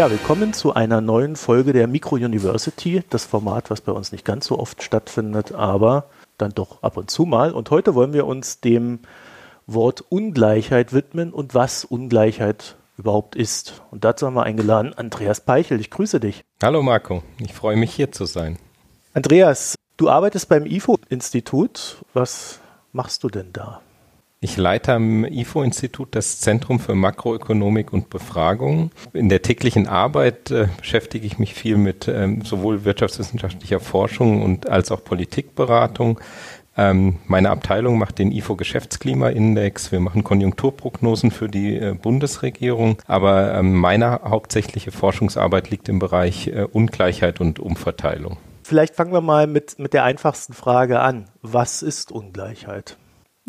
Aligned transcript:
Ja, 0.00 0.10
willkommen 0.10 0.54
zu 0.54 0.72
einer 0.72 1.02
neuen 1.02 1.36
Folge 1.36 1.74
der 1.74 1.86
Micro 1.86 2.14
University, 2.14 3.02
das 3.10 3.26
Format, 3.26 3.68
was 3.68 3.82
bei 3.82 3.92
uns 3.92 4.12
nicht 4.12 4.24
ganz 4.24 4.46
so 4.46 4.58
oft 4.58 4.82
stattfindet, 4.82 5.52
aber 5.52 6.06
dann 6.38 6.52
doch 6.52 6.82
ab 6.82 6.96
und 6.96 7.10
zu 7.10 7.26
mal. 7.26 7.52
Und 7.52 7.70
heute 7.70 7.94
wollen 7.94 8.14
wir 8.14 8.24
uns 8.24 8.60
dem 8.60 9.00
Wort 9.66 10.02
Ungleichheit 10.08 10.94
widmen 10.94 11.34
und 11.34 11.54
was 11.54 11.84
Ungleichheit 11.84 12.76
überhaupt 12.96 13.36
ist. 13.36 13.82
Und 13.90 14.04
dazu 14.04 14.24
haben 14.24 14.32
wir 14.32 14.44
eingeladen 14.44 14.94
Andreas 14.94 15.42
Peichel. 15.42 15.78
Ich 15.80 15.90
grüße 15.90 16.18
dich. 16.18 16.44
Hallo 16.62 16.82
Marco, 16.82 17.22
ich 17.38 17.52
freue 17.52 17.76
mich 17.76 17.92
hier 17.92 18.10
zu 18.10 18.24
sein. 18.24 18.58
Andreas, 19.12 19.74
du 19.98 20.08
arbeitest 20.08 20.48
beim 20.48 20.64
IFO-Institut. 20.64 21.98
Was 22.14 22.60
machst 22.94 23.22
du 23.22 23.28
denn 23.28 23.52
da? 23.52 23.82
Ich 24.42 24.56
leite 24.56 24.94
am 24.94 25.26
IFO-Institut 25.26 26.14
das 26.14 26.40
Zentrum 26.40 26.80
für 26.80 26.94
Makroökonomik 26.94 27.92
und 27.92 28.08
Befragung. 28.08 28.90
In 29.12 29.28
der 29.28 29.42
täglichen 29.42 29.86
Arbeit 29.86 30.50
äh, 30.50 30.68
beschäftige 30.78 31.26
ich 31.26 31.38
mich 31.38 31.52
viel 31.52 31.76
mit 31.76 32.08
ähm, 32.08 32.40
sowohl 32.42 32.86
wirtschaftswissenschaftlicher 32.86 33.80
Forschung 33.80 34.40
und 34.40 34.66
als 34.66 34.90
auch 34.92 35.04
Politikberatung. 35.04 36.20
Ähm, 36.74 37.18
meine 37.26 37.50
Abteilung 37.50 37.98
macht 37.98 38.18
den 38.18 38.32
IFO 38.32 38.56
Geschäftsklimaindex. 38.56 39.92
Wir 39.92 40.00
machen 40.00 40.24
Konjunkturprognosen 40.24 41.32
für 41.32 41.50
die 41.50 41.76
äh, 41.76 41.92
Bundesregierung. 41.92 42.96
Aber 43.06 43.52
ähm, 43.52 43.74
meine 43.74 44.22
hauptsächliche 44.24 44.90
Forschungsarbeit 44.90 45.68
liegt 45.68 45.90
im 45.90 45.98
Bereich 45.98 46.46
äh, 46.46 46.62
Ungleichheit 46.62 47.42
und 47.42 47.58
Umverteilung. 47.58 48.38
Vielleicht 48.62 48.94
fangen 48.94 49.12
wir 49.12 49.20
mal 49.20 49.46
mit, 49.46 49.78
mit 49.78 49.92
der 49.92 50.04
einfachsten 50.04 50.54
Frage 50.54 51.00
an. 51.00 51.26
Was 51.42 51.82
ist 51.82 52.10
Ungleichheit? 52.10 52.96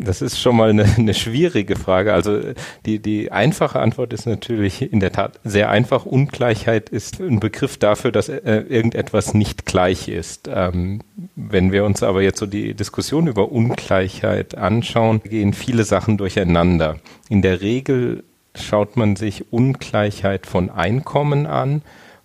Das 0.04 0.22
ist 0.22 0.40
schon 0.40 0.56
mal 0.56 0.70
eine, 0.70 0.84
eine, 0.98 1.14
schwierige 1.14 1.76
Frage. 1.76 2.12
Also 2.12 2.40
die, 2.86 2.98
die 2.98 3.32
einfache 3.32 3.80
Antwort 3.80 4.12
ist 4.12 4.26
natürlich 4.26 4.92
in 4.92 5.00
der 5.00 5.12
Tat 5.12 5.40
sehr 5.44 5.70
einfach. 5.70 6.06
Ungleichheit 6.06 6.88
ist 6.88 7.20
ein 7.20 7.40
Begriff 7.40 7.76
dafür, 7.76 8.12
dass 8.12 8.28
äh, 8.28 8.64
irgendetwas 8.68 9.34
nicht 9.34 9.66
gleich 9.66 10.08
ist. 10.08 10.48
Ähm, 10.52 11.00
wenn 11.36 11.72
wir 11.72 11.84
uns 11.84 12.02
aber 12.02 12.22
jetzt 12.22 12.38
so 12.38 12.46
die 12.46 12.74
Diskussion 12.74 13.26
über 13.26 13.50
Ungleichheit 13.52 14.56
anschauen, 14.56 15.22
gehen 15.22 15.52
viele 15.52 15.84
Sachen 15.84 16.18
durcheinander. 16.18 16.98
In 17.28 17.42
der 17.42 17.60
Regel 17.60 18.24
schaut 18.54 18.96
man 18.96 19.16
sich 19.16 19.52
Ungleichheit 19.52 20.46
von 20.46 20.70
Einkommen 20.70 21.46
an 21.46 21.82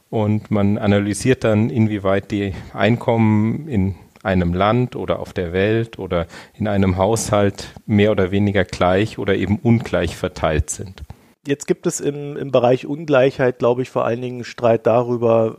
und 0.09 0.52
man 0.52 0.78
analysiert 0.78 1.44
dann, 1.44 1.69
inwieweit 1.69 2.31
die 2.31 2.53
Einkommen 2.73 3.67
in 3.67 3.95
einem 4.23 4.53
Land 4.53 4.95
oder 4.95 5.19
auf 5.19 5.33
der 5.33 5.53
Welt 5.53 5.99
oder 5.99 6.27
in 6.53 6.67
einem 6.67 6.97
Haushalt 6.97 7.73
mehr 7.85 8.11
oder 8.11 8.31
weniger 8.31 8.63
gleich 8.63 9.17
oder 9.17 9.35
eben 9.35 9.59
ungleich 9.59 10.15
verteilt 10.15 10.69
sind. 10.69 11.03
Jetzt 11.45 11.65
gibt 11.65 11.87
es 11.87 12.01
im, 12.01 12.35
im 12.35 12.51
Bereich 12.51 12.85
Ungleichheit, 12.85 13.59
glaube 13.59 13.81
ich, 13.81 13.89
vor 13.89 14.05
allen 14.05 14.21
Dingen 14.21 14.43
Streit 14.43 14.85
darüber, 14.85 15.55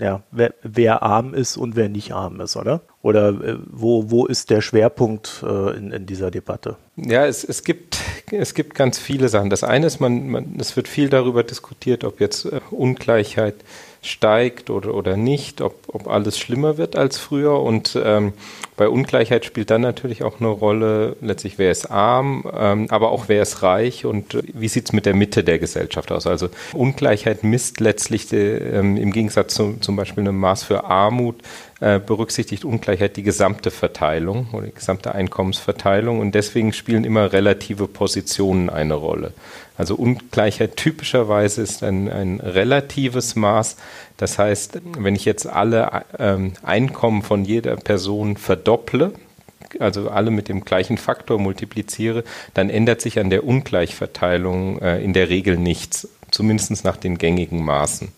ja, 0.00 0.22
wer, 0.30 0.52
wer, 0.62 1.02
arm 1.02 1.32
ist 1.32 1.56
und 1.56 1.74
wer 1.74 1.88
nicht 1.88 2.12
arm 2.12 2.40
ist, 2.40 2.56
oder? 2.56 2.82
Oder 3.00 3.28
äh, 3.28 3.58
wo, 3.70 4.10
wo 4.10 4.26
ist 4.26 4.50
der 4.50 4.60
Schwerpunkt 4.60 5.42
äh, 5.46 5.76
in, 5.76 5.90
in 5.90 6.06
dieser 6.06 6.30
Debatte? 6.30 6.76
Ja, 6.96 7.24
es, 7.24 7.44
es, 7.44 7.62
gibt, 7.62 7.98
es 8.30 8.52
gibt 8.52 8.74
ganz 8.74 8.98
viele 8.98 9.28
Sachen. 9.28 9.48
Das 9.48 9.64
eine 9.64 9.86
ist, 9.86 10.00
man, 10.00 10.28
man, 10.28 10.56
es 10.58 10.76
wird 10.76 10.88
viel 10.88 11.08
darüber 11.08 11.44
diskutiert, 11.44 12.04
ob 12.04 12.20
jetzt 12.20 12.46
äh, 12.46 12.60
Ungleichheit 12.70 13.54
steigt 14.02 14.68
oder, 14.68 14.94
oder 14.94 15.16
nicht, 15.16 15.60
ob, 15.60 15.74
ob 15.86 16.08
alles 16.08 16.36
schlimmer 16.36 16.76
wird 16.76 16.96
als 16.96 17.18
früher. 17.18 17.60
Und 17.60 17.98
ähm, 18.04 18.32
bei 18.76 18.88
Ungleichheit 18.88 19.44
spielt 19.44 19.70
dann 19.70 19.80
natürlich 19.80 20.24
auch 20.24 20.40
eine 20.40 20.48
Rolle, 20.48 21.16
letztlich 21.20 21.56
wer 21.56 21.70
ist 21.70 21.86
arm, 21.86 22.44
ähm, 22.52 22.86
aber 22.90 23.12
auch 23.12 23.28
wer 23.28 23.42
ist 23.42 23.62
reich 23.62 24.04
und 24.04 24.34
äh, 24.34 24.42
wie 24.54 24.66
sieht 24.66 24.86
es 24.86 24.92
mit 24.92 25.06
der 25.06 25.14
Mitte 25.14 25.44
der 25.44 25.60
Gesellschaft 25.60 26.10
aus. 26.10 26.26
Also 26.26 26.48
Ungleichheit 26.72 27.44
misst 27.44 27.78
letztlich 27.78 28.26
die, 28.26 28.36
ähm, 28.36 28.96
im 28.96 29.12
Gegensatz 29.12 29.54
zu 29.54 29.76
zum 29.80 29.94
Beispiel 29.94 30.22
einem 30.22 30.38
Maß 30.38 30.64
für 30.64 30.82
Armut, 30.82 31.36
äh, 31.80 32.00
berücksichtigt 32.00 32.64
Ungleichheit 32.64 33.16
die 33.16 33.22
gesamte 33.22 33.70
Verteilung 33.70 34.48
oder 34.52 34.66
die 34.66 34.74
gesamte 34.74 35.14
Einkommensverteilung 35.14 36.18
und 36.18 36.34
deswegen 36.34 36.72
spielen 36.72 37.04
immer 37.04 37.32
relative 37.32 37.86
Positionen 37.86 38.68
eine 38.68 38.94
Rolle. 38.94 39.32
Also 39.82 39.96
Ungleichheit 39.96 40.76
typischerweise 40.76 41.60
ist 41.60 41.82
ein, 41.82 42.08
ein 42.08 42.38
relatives 42.38 43.34
Maß. 43.34 43.76
Das 44.16 44.38
heißt, 44.38 44.80
wenn 44.96 45.16
ich 45.16 45.24
jetzt 45.24 45.44
alle 45.44 46.04
ähm, 46.20 46.52
Einkommen 46.62 47.22
von 47.22 47.44
jeder 47.44 47.74
Person 47.74 48.36
verdopple, 48.36 49.12
also 49.80 50.08
alle 50.08 50.30
mit 50.30 50.48
dem 50.48 50.64
gleichen 50.64 50.98
Faktor 50.98 51.40
multipliziere, 51.40 52.22
dann 52.54 52.70
ändert 52.70 53.00
sich 53.00 53.18
an 53.18 53.28
der 53.28 53.42
Ungleichverteilung 53.42 54.78
äh, 54.80 55.02
in 55.02 55.14
der 55.14 55.28
Regel 55.30 55.56
nichts, 55.56 56.08
zumindest 56.32 56.84
nach 56.84 56.96
den 56.96 57.18
gängigen 57.18 57.64
Maßen. 57.64 58.08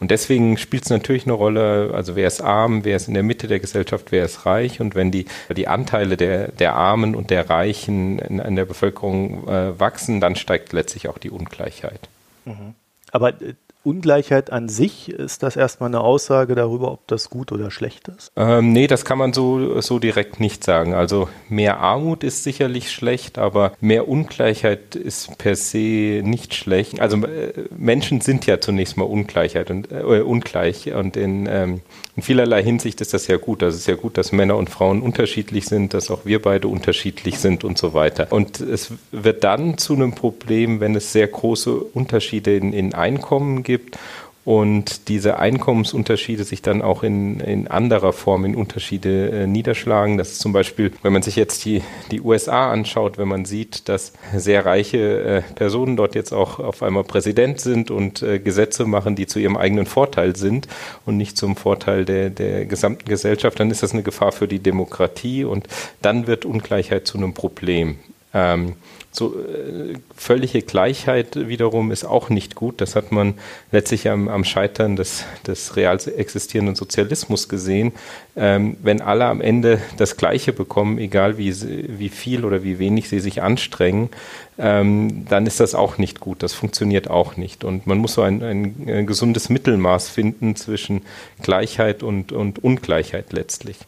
Und 0.00 0.10
deswegen 0.10 0.56
spielt 0.56 0.84
es 0.84 0.90
natürlich 0.90 1.24
eine 1.24 1.34
Rolle, 1.34 1.92
also 1.94 2.16
wer 2.16 2.26
ist 2.26 2.40
arm, 2.40 2.84
wer 2.84 2.96
ist 2.96 3.06
in 3.06 3.14
der 3.14 3.22
Mitte 3.22 3.48
der 3.48 3.60
Gesellschaft, 3.60 4.06
wer 4.10 4.24
ist 4.24 4.46
reich. 4.46 4.80
Und 4.80 4.94
wenn 4.94 5.10
die, 5.10 5.26
die 5.54 5.68
Anteile 5.68 6.16
der, 6.16 6.48
der 6.48 6.74
Armen 6.74 7.14
und 7.14 7.28
der 7.28 7.50
Reichen 7.50 8.18
in, 8.18 8.38
in 8.38 8.56
der 8.56 8.64
Bevölkerung 8.64 9.46
äh, 9.46 9.78
wachsen, 9.78 10.20
dann 10.20 10.36
steigt 10.36 10.72
letztlich 10.72 11.08
auch 11.08 11.18
die 11.18 11.30
Ungleichheit. 11.30 12.08
Mhm. 12.46 12.74
Aber 13.12 13.40
äh, 13.42 13.54
Ungleichheit 13.82 14.52
an 14.52 14.68
sich, 14.68 15.08
ist 15.08 15.42
das 15.42 15.56
erstmal 15.56 15.88
eine 15.88 16.00
Aussage 16.00 16.54
darüber, 16.54 16.92
ob 16.92 17.06
das 17.06 17.30
gut 17.30 17.50
oder 17.50 17.70
schlecht 17.70 18.08
ist? 18.08 18.30
Ähm, 18.36 18.72
nee, 18.72 18.86
das 18.86 19.04
kann 19.04 19.16
man 19.16 19.32
so, 19.32 19.80
so 19.80 19.98
direkt 19.98 20.38
nicht 20.38 20.64
sagen. 20.64 20.92
Also 20.92 21.28
mehr 21.48 21.80
Armut 21.80 22.22
ist 22.22 22.44
sicherlich 22.44 22.90
schlecht, 22.90 23.38
aber 23.38 23.72
mehr 23.80 24.06
Ungleichheit 24.06 24.96
ist 24.96 25.38
per 25.38 25.56
se 25.56 26.20
nicht 26.22 26.54
schlecht. 26.54 27.00
Also 27.00 27.16
äh, 27.24 27.52
Menschen 27.76 28.20
sind 28.20 28.44
ja 28.46 28.60
zunächst 28.60 28.98
mal 28.98 29.04
Ungleichheit 29.04 29.70
und, 29.70 29.90
äh, 29.90 30.02
ungleich 30.02 30.92
und 30.92 31.16
in, 31.16 31.46
ähm, 31.50 31.80
in 32.20 32.22
vielerlei 32.22 32.62
Hinsicht 32.62 33.00
ist 33.00 33.14
das 33.14 33.28
ja 33.28 33.38
gut. 33.38 33.62
Also 33.62 33.76
es 33.76 33.80
ist 33.80 33.86
ja 33.86 33.94
gut, 33.94 34.18
dass 34.18 34.30
Männer 34.30 34.58
und 34.58 34.68
Frauen 34.68 35.00
unterschiedlich 35.00 35.64
sind, 35.64 35.94
dass 35.94 36.10
auch 36.10 36.26
wir 36.26 36.42
beide 36.42 36.68
unterschiedlich 36.68 37.38
sind 37.38 37.64
und 37.64 37.78
so 37.78 37.94
weiter. 37.94 38.26
Und 38.28 38.60
es 38.60 38.92
wird 39.10 39.42
dann 39.42 39.78
zu 39.78 39.94
einem 39.94 40.14
Problem, 40.14 40.80
wenn 40.80 40.94
es 40.94 41.12
sehr 41.12 41.26
große 41.26 41.72
Unterschiede 41.72 42.54
in, 42.54 42.74
in 42.74 42.92
Einkommen 42.92 43.62
gibt 43.62 43.96
und 44.44 45.08
diese 45.08 45.38
Einkommensunterschiede 45.38 46.44
sich 46.44 46.62
dann 46.62 46.80
auch 46.80 47.02
in, 47.02 47.40
in 47.40 47.68
anderer 47.68 48.14
Form 48.14 48.46
in 48.46 48.56
Unterschiede 48.56 49.30
äh, 49.30 49.46
niederschlagen. 49.46 50.16
Das 50.16 50.32
ist 50.32 50.40
zum 50.40 50.52
Beispiel, 50.52 50.92
wenn 51.02 51.12
man 51.12 51.22
sich 51.22 51.36
jetzt 51.36 51.64
die, 51.66 51.82
die 52.10 52.22
USA 52.22 52.70
anschaut, 52.72 53.18
wenn 53.18 53.28
man 53.28 53.44
sieht, 53.44 53.88
dass 53.90 54.14
sehr 54.34 54.64
reiche 54.64 54.98
äh, 54.98 55.42
Personen 55.54 55.96
dort 55.96 56.14
jetzt 56.14 56.32
auch 56.32 56.58
auf 56.58 56.82
einmal 56.82 57.04
Präsident 57.04 57.60
sind 57.60 57.90
und 57.90 58.22
äh, 58.22 58.38
Gesetze 58.38 58.86
machen, 58.86 59.14
die 59.14 59.26
zu 59.26 59.38
ihrem 59.38 59.58
eigenen 59.58 59.84
Vorteil 59.84 60.34
sind 60.36 60.68
und 61.04 61.18
nicht 61.18 61.36
zum 61.36 61.54
Vorteil 61.54 62.06
der, 62.06 62.30
der 62.30 62.64
gesamten 62.64 63.08
Gesellschaft, 63.08 63.60
dann 63.60 63.70
ist 63.70 63.82
das 63.82 63.92
eine 63.92 64.02
Gefahr 64.02 64.32
für 64.32 64.48
die 64.48 64.60
Demokratie 64.60 65.44
und 65.44 65.66
dann 66.00 66.26
wird 66.26 66.46
Ungleichheit 66.46 67.06
zu 67.06 67.18
einem 67.18 67.34
Problem. 67.34 67.98
Ähm, 68.32 68.74
so 69.12 69.34
äh, 69.34 69.94
völlige 70.16 70.62
Gleichheit 70.62 71.34
wiederum 71.48 71.90
ist 71.90 72.04
auch 72.04 72.28
nicht 72.28 72.54
gut. 72.54 72.80
Das 72.80 72.94
hat 72.94 73.10
man 73.10 73.34
letztlich 73.72 74.08
am, 74.08 74.28
am 74.28 74.44
Scheitern 74.44 74.94
des, 74.94 75.24
des 75.46 75.74
real 75.74 75.98
existierenden 76.16 76.76
Sozialismus 76.76 77.48
gesehen. 77.48 77.92
Ähm, 78.36 78.76
wenn 78.82 79.00
alle 79.00 79.24
am 79.24 79.40
Ende 79.40 79.80
das 79.96 80.16
Gleiche 80.16 80.52
bekommen, 80.52 80.98
egal 80.98 81.38
wie, 81.38 81.52
wie 81.98 82.08
viel 82.08 82.44
oder 82.44 82.62
wie 82.62 82.78
wenig 82.78 83.08
sie 83.08 83.18
sich 83.18 83.42
anstrengen, 83.42 84.10
ähm, 84.58 85.26
dann 85.28 85.44
ist 85.44 85.58
das 85.58 85.74
auch 85.74 85.98
nicht 85.98 86.20
gut. 86.20 86.44
Das 86.44 86.54
funktioniert 86.54 87.10
auch 87.10 87.36
nicht. 87.36 87.64
Und 87.64 87.88
man 87.88 87.98
muss 87.98 88.14
so 88.14 88.22
ein, 88.22 88.44
ein, 88.44 88.76
ein 88.86 89.06
gesundes 89.08 89.48
Mittelmaß 89.48 90.08
finden 90.08 90.54
zwischen 90.54 91.02
Gleichheit 91.42 92.04
und, 92.04 92.30
und 92.30 92.62
Ungleichheit 92.62 93.32
letztlich. 93.32 93.78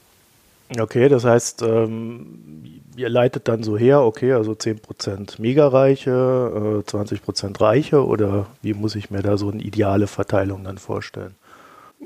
Okay, 0.79 1.09
das 1.09 1.25
heißt, 1.25 1.63
ähm, 1.63 2.83
ihr 2.97 3.09
leitet 3.09 3.49
dann 3.49 3.63
so 3.63 3.77
her, 3.77 4.03
okay, 4.03 4.33
also 4.33 4.53
10% 4.53 5.41
Mega-Reiche, 5.41 6.83
äh, 6.87 6.91
20% 6.91 7.61
Reiche 7.61 8.07
oder 8.07 8.47
wie 8.63 8.75
muss 8.75 8.95
ich 8.95 9.11
mir 9.11 9.23
da 9.23 9.37
so 9.37 9.51
eine 9.51 9.63
ideale 9.63 10.07
Verteilung 10.07 10.65
dann 10.65 10.79
vorstellen? 10.79 11.35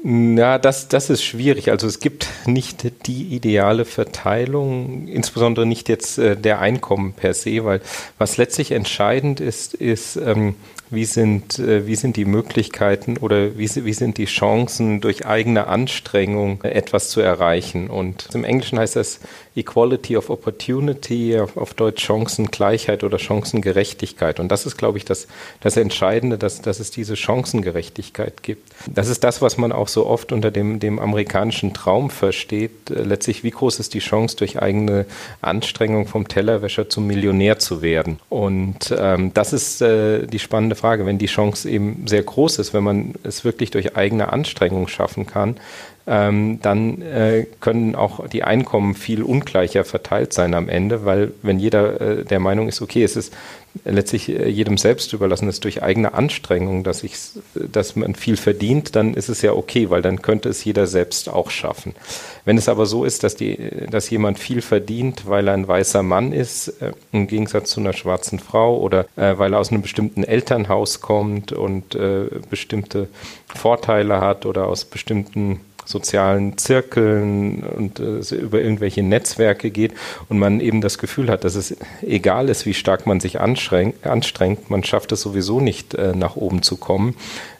Ja, 0.04 0.58
das, 0.58 0.88
das 0.88 1.08
ist 1.08 1.24
schwierig. 1.24 1.70
Also 1.70 1.86
es 1.86 2.00
gibt 2.00 2.28
nicht 2.44 3.06
die 3.06 3.34
ideale 3.34 3.84
Verteilung, 3.84 5.08
insbesondere 5.08 5.64
nicht 5.64 5.88
jetzt 5.88 6.18
äh, 6.18 6.36
der 6.36 6.60
Einkommen 6.60 7.14
per 7.14 7.32
se, 7.32 7.64
weil 7.64 7.80
was 8.18 8.36
letztlich 8.36 8.72
entscheidend 8.72 9.40
ist, 9.40 9.74
ist, 9.74 10.16
ähm, 10.16 10.54
wie 10.90 11.04
sind, 11.04 11.58
äh, 11.58 11.86
wie 11.86 11.96
sind 11.96 12.16
die 12.16 12.24
Möglichkeiten 12.24 13.16
oder 13.16 13.58
wie, 13.58 13.68
wie 13.84 13.92
sind 13.92 14.18
die 14.18 14.26
Chancen, 14.26 15.00
durch 15.00 15.26
eigene 15.26 15.66
Anstrengung 15.66 16.62
etwas 16.62 17.08
zu 17.10 17.20
erreichen. 17.20 17.88
Und 17.88 18.28
im 18.34 18.44
Englischen 18.44 18.78
heißt 18.78 18.96
das 18.96 19.20
Equality 19.56 20.16
of 20.16 20.30
Opportunity, 20.30 21.38
auf, 21.38 21.74
Deutsch 21.74 22.04
Chancengleichheit 22.04 23.02
oder 23.02 23.18
Chancengerechtigkeit. 23.18 24.38
Und 24.38 24.52
das 24.52 24.66
ist, 24.66 24.76
glaube 24.76 24.98
ich, 24.98 25.04
das, 25.04 25.26
das 25.60 25.76
Entscheidende, 25.76 26.38
dass, 26.38 26.60
dass 26.60 26.78
es 26.78 26.90
diese 26.90 27.16
Chancengerechtigkeit 27.16 28.42
gibt. 28.42 28.70
Das 28.86 29.08
ist 29.08 29.24
das, 29.24 29.40
was 29.40 29.56
man 29.56 29.72
auch 29.72 29.88
so 29.88 30.06
oft 30.06 30.32
unter 30.32 30.50
dem, 30.50 30.78
dem 30.78 30.98
amerikanischen 30.98 31.72
Traum 31.72 32.10
versteht, 32.10 32.90
äh, 32.90 33.02
letztlich 33.02 33.42
wie 33.42 33.50
groß 33.50 33.80
ist 33.80 33.94
die 33.94 34.00
Chance, 34.00 34.36
durch 34.36 34.60
eigene 34.60 35.06
Anstrengung 35.40 36.06
vom 36.06 36.28
Tellerwäscher 36.28 36.88
zum 36.88 37.06
Millionär 37.06 37.58
zu 37.58 37.82
werden. 37.82 38.18
Und 38.28 38.94
ähm, 38.96 39.32
das 39.32 39.52
ist 39.52 39.80
äh, 39.80 40.26
die 40.26 40.38
spannende 40.38 40.75
Frage. 40.76 41.06
Wenn 41.06 41.18
die 41.18 41.26
Chance 41.26 41.68
eben 41.68 42.06
sehr 42.06 42.22
groß 42.22 42.58
ist, 42.58 42.72
wenn 42.74 42.84
man 42.84 43.14
es 43.22 43.44
wirklich 43.44 43.70
durch 43.70 43.96
eigene 43.96 44.32
Anstrengung 44.32 44.88
schaffen 44.88 45.26
kann, 45.26 45.56
ähm, 46.06 46.60
dann 46.62 47.02
äh, 47.02 47.46
können 47.60 47.96
auch 47.96 48.28
die 48.28 48.44
Einkommen 48.44 48.94
viel 48.94 49.22
ungleicher 49.22 49.84
verteilt 49.84 50.32
sein 50.32 50.54
am 50.54 50.68
Ende, 50.68 51.04
weil 51.04 51.32
wenn 51.42 51.58
jeder 51.58 52.00
äh, 52.00 52.24
der 52.24 52.38
Meinung 52.38 52.68
ist, 52.68 52.80
okay, 52.80 53.02
es 53.02 53.16
ist 53.16 53.34
letztlich 53.84 54.28
äh, 54.28 54.48
jedem 54.48 54.78
selbst 54.78 55.12
überlassen 55.12 55.48
ist 55.48 55.64
durch 55.64 55.82
eigene 55.82 56.14
Anstrengung, 56.14 56.84
dass, 56.84 57.02
ich, 57.02 57.16
dass 57.54 57.96
man 57.96 58.14
viel 58.14 58.36
verdient, 58.36 58.96
dann 58.96 59.14
ist 59.14 59.28
es 59.28 59.42
ja 59.42 59.52
okay, 59.52 59.90
weil 59.90 60.02
dann 60.02 60.22
könnte 60.22 60.48
es 60.48 60.64
jeder 60.64 60.86
selbst 60.86 61.28
auch 61.28 61.50
schaffen. 61.50 61.94
Wenn 62.44 62.58
es 62.58 62.68
aber 62.68 62.86
so 62.86 63.04
ist, 63.04 63.24
dass, 63.24 63.34
die, 63.34 63.56
dass 63.90 64.10
jemand 64.10 64.38
viel 64.38 64.62
verdient, 64.62 65.26
weil 65.26 65.48
er 65.48 65.54
ein 65.54 65.68
weißer 65.68 66.02
Mann 66.02 66.32
ist, 66.32 66.68
äh, 66.80 66.92
im 67.12 67.26
Gegensatz 67.26 67.70
zu 67.70 67.80
einer 67.80 67.92
schwarzen 67.92 68.38
Frau 68.38 68.78
oder 68.78 69.06
äh, 69.16 69.38
weil 69.38 69.52
er 69.52 69.60
aus 69.60 69.70
einem 69.70 69.82
bestimmten 69.82 70.24
Elternhaus 70.24 71.00
kommt 71.00 71.52
und 71.52 71.94
äh, 71.94 72.26
bestimmte 72.50 73.08
Vorteile 73.46 74.20
hat 74.20 74.46
oder 74.46 74.66
aus 74.68 74.84
bestimmten 74.84 75.60
sozialen 75.86 76.58
Zirkeln 76.58 77.62
und 77.62 78.00
äh, 78.00 78.34
über 78.34 78.60
irgendwelche 78.60 79.02
Netzwerke 79.02 79.70
geht 79.70 79.92
und 80.28 80.38
man 80.38 80.60
eben 80.60 80.80
das 80.80 80.98
Gefühl 80.98 81.30
hat, 81.30 81.44
dass 81.44 81.54
es 81.54 81.76
egal 82.02 82.48
ist, 82.48 82.66
wie 82.66 82.74
stark 82.74 83.06
man 83.06 83.20
sich 83.20 83.40
anstrengt, 83.40 84.70
man 84.70 84.84
schafft 84.84 85.12
es 85.12 85.22
sowieso 85.22 85.60
nicht 85.60 85.94
äh, 85.94 86.14
nach 86.14 86.36
oben 86.36 86.62
zu 86.62 86.76
kommen, 86.76 87.14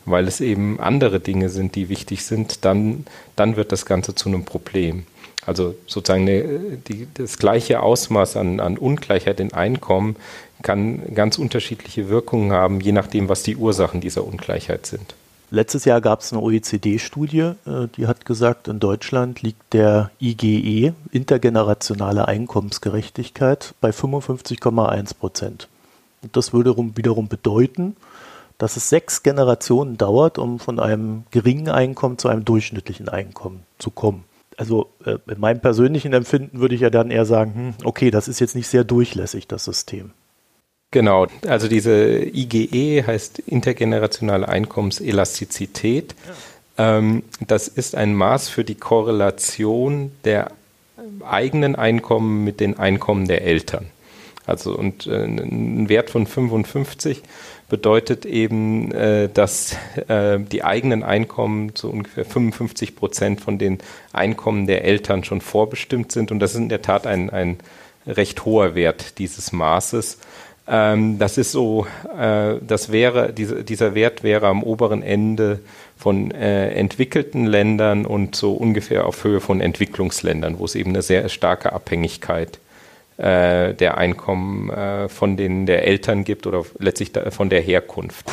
weil 0.05 0.29
es 0.29 0.41
eben 0.41 0.81
andere 0.81 1.21
Dinge 1.21 1.49
sind, 1.49 1.75
die 1.75 1.89
wichtig 1.89 2.25
sind, 2.25 2.65
dann, 2.65 3.07
dann 3.37 3.57
wird 3.57 3.73
das 3.73 3.87
Ganze 3.87 4.15
zu 4.15 4.29
einem 4.29 4.45
Problem. 4.45 5.07
Also 5.47 5.77
sozusagen 5.87 6.23
eine, 6.23 6.79
die, 6.89 7.07
das 7.15 7.39
gleiche 7.39 7.81
Ausmaß 7.81 8.37
an, 8.37 8.59
an 8.59 8.77
Ungleichheit 8.77 9.39
in 9.39 9.53
Einkommen 9.53 10.17
kann 10.63 11.15
ganz 11.15 11.39
unterschiedliche 11.39 12.09
Wirkungen 12.09 12.51
haben, 12.51 12.81
je 12.81 12.93
nachdem, 12.93 13.29
was 13.29 13.45
die 13.45 13.57
Ursachen 13.57 14.01
dieser 14.01 14.25
Ungleichheit 14.25 14.87
sind. 14.87 15.15
Letztes 15.51 15.85
Jahr 15.85 16.01
gab 16.01 16.21
es 16.21 16.33
eine 16.33 16.43
OECD-Studie, 16.43 17.53
äh, 17.67 17.89
die 17.97 18.07
hat 18.07 18.25
gesagt, 18.25 18.69
in 18.69 18.81
Deutschland 18.81 19.43
liegt 19.43 19.73
der 19.73 20.11
IGE, 20.21 20.93
intergenerationale 21.13 22.27
Einkommensgerechtigkeit, 22.27 23.75
bei 23.81 23.91
55,1 23.91 25.15
Prozent. 25.15 25.69
Und 26.23 26.37
das 26.37 26.53
würde 26.53 26.77
wiederum 26.97 27.29
bedeuten, 27.29 27.97
dass 28.59 28.77
es 28.77 28.89
sechs 28.89 29.23
Generationen 29.23 29.97
dauert, 29.99 30.39
um 30.39 30.59
von 30.59 30.81
einem 30.81 31.25
geringen 31.31 31.69
Einkommen 31.69 32.19
zu 32.19 32.29
einem 32.29 32.45
durchschnittlichen 32.45 33.09
Einkommen 33.09 33.63
zu 33.79 33.91
kommen. 33.91 34.25
Also 34.57 34.91
äh, 35.05 35.19
in 35.31 35.39
meinem 35.39 35.61
persönlichen 35.61 36.13
Empfinden 36.13 36.61
würde 36.61 36.75
ich 36.75 36.81
ja 36.81 36.91
dann 36.91 37.11
eher 37.11 37.27
sagen, 37.27 37.55
hm, 37.55 37.75
okay, 37.85 38.11
das 38.11 38.27
ist 38.27 38.41
jetzt 38.41 38.57
nicht 38.57 38.69
sehr 38.69 38.85
durchlässig, 38.85 39.47
das 39.47 39.65
System. 39.65 40.13
Genau, 40.91 41.27
also 41.47 41.69
diese 41.69 42.25
IGE 42.25 43.05
heißt 43.07 43.41
intergenerationale 43.41 44.49
Einkommenselastizität. 44.49 46.15
Ja. 46.79 46.99
Ähm, 46.99 47.23
das 47.47 47.69
ist 47.69 47.95
ein 47.95 48.15
Maß 48.15 48.49
für 48.49 48.65
die 48.65 48.77
Korrelation 48.77 50.13
der 50.25 50.53
eigenen 51.25 51.77
Einkommen 51.77 52.45
mit 52.45 52.61
den 52.61 52.79
Einkommen 52.79 53.27
der 53.27 53.43
Eltern. 53.43 53.87
Also 54.47 54.77
und 54.77 55.07
äh, 55.07 55.25
ein 55.25 55.89
Wert 55.89 56.11
von 56.11 56.27
55 56.27 57.23
bedeutet 57.69 58.25
eben, 58.25 58.93
äh, 58.93 59.29
dass 59.29 59.77
äh, 60.07 60.39
die 60.39 60.63
eigenen 60.63 61.03
Einkommen 61.03 61.75
zu 61.75 61.91
ungefähr 61.91 62.25
55 62.25 62.95
Prozent 62.95 63.41
von 63.41 63.59
den 63.59 63.79
Einkommen 64.13 64.67
der 64.67 64.85
Eltern 64.85 65.25
schon 65.25 65.41
vorbestimmt 65.41 66.13
sind. 66.13 66.31
Und 66.31 66.39
das 66.39 66.53
ist 66.53 66.61
in 66.61 66.69
der 66.69 66.83
Tat 66.83 67.09
ein, 67.09 67.29
ein 67.31 67.59
recht 68.07 68.45
hoher 68.45 68.77
Wert 68.77 69.19
dieses 69.19 69.51
Maßes. 69.51 70.19
Ähm, 70.69 71.19
das 71.19 71.39
ist 71.39 71.53
so, 71.53 71.87
äh, 72.19 72.55
das 72.67 72.91
wäre, 72.91 73.33
diese, 73.33 73.63
dieser 73.63 73.95
Wert 73.95 74.23
wäre 74.23 74.49
am 74.49 74.63
oberen 74.63 75.03
Ende 75.03 75.61
von 75.97 76.33
äh, 76.33 76.71
entwickelten 76.71 77.47
Ländern 77.47 78.05
und 78.05 78.35
so 78.35 78.53
ungefähr 78.53 79.07
auf 79.07 79.23
Höhe 79.23 79.41
von 79.41 79.61
Entwicklungsländern, 79.61 80.59
wo 80.59 80.65
es 80.65 80.75
eben 80.75 80.91
eine 80.91 81.03
sehr 81.03 81.29
starke 81.29 81.73
Abhängigkeit 81.73 82.59
äh, 83.17 83.75
der 83.75 83.97
Einkommen 83.97 84.71
äh, 84.71 85.09
von 85.09 85.37
den 85.37 85.67
der 85.67 85.87
Eltern 85.87 86.25
gibt 86.25 86.47
oder 86.47 86.65
letztlich 86.79 87.13
da, 87.13 87.31
von 87.31 87.49
der 87.49 87.61
Herkunft. 87.61 88.27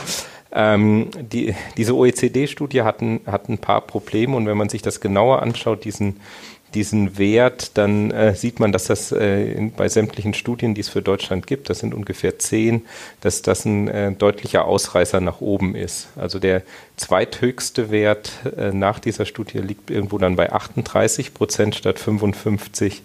Ähm, 0.52 1.10
die, 1.20 1.56
diese 1.78 1.96
OECD-Studie 1.96 2.82
hat 2.82 3.02
hat 3.26 3.50
ein 3.50 3.58
paar 3.58 3.82
Probleme 3.82 4.36
und 4.36 4.46
wenn 4.46 4.58
man 4.58 4.70
sich 4.70 4.82
das 4.82 5.02
genauer 5.02 5.42
anschaut, 5.42 5.86
diesen 5.86 6.20
diesen 6.76 7.18
Wert, 7.18 7.78
dann 7.78 8.12
äh, 8.12 8.36
sieht 8.36 8.60
man, 8.60 8.72
dass 8.72 8.86
das 8.86 9.12
äh, 9.12 9.52
in, 9.52 9.72
bei 9.72 9.90
sämtlichen 9.90 10.34
Studien, 10.34 10.74
die 10.74 10.82
es 10.82 10.90
für 10.90 11.02
Deutschland 11.02 11.48
gibt, 11.48 11.70
das 11.70 11.80
sind 11.80 11.94
ungefähr 11.94 12.40
zehn, 12.40 12.86
dass 13.22 13.42
das 13.42 13.66
ein 13.66 13.88
äh, 13.88 14.12
deutlicher 14.12 14.66
Ausreißer 14.66 15.22
nach 15.22 15.42
oben 15.42 15.76
ist. 15.76 16.10
Also 16.16 16.40
der 16.40 16.64
zweithöchste 16.98 17.92
Wert 17.92 18.32
äh, 18.58 18.72
nach 18.72 19.00
dieser 19.00 19.26
Studie 19.26 19.60
liegt 19.60 19.90
irgendwo 19.90 20.18
dann 20.18 20.36
bei 20.36 20.52
38 20.52 21.34
Prozent 21.34 21.76
statt 21.76 22.00
55 22.00 23.04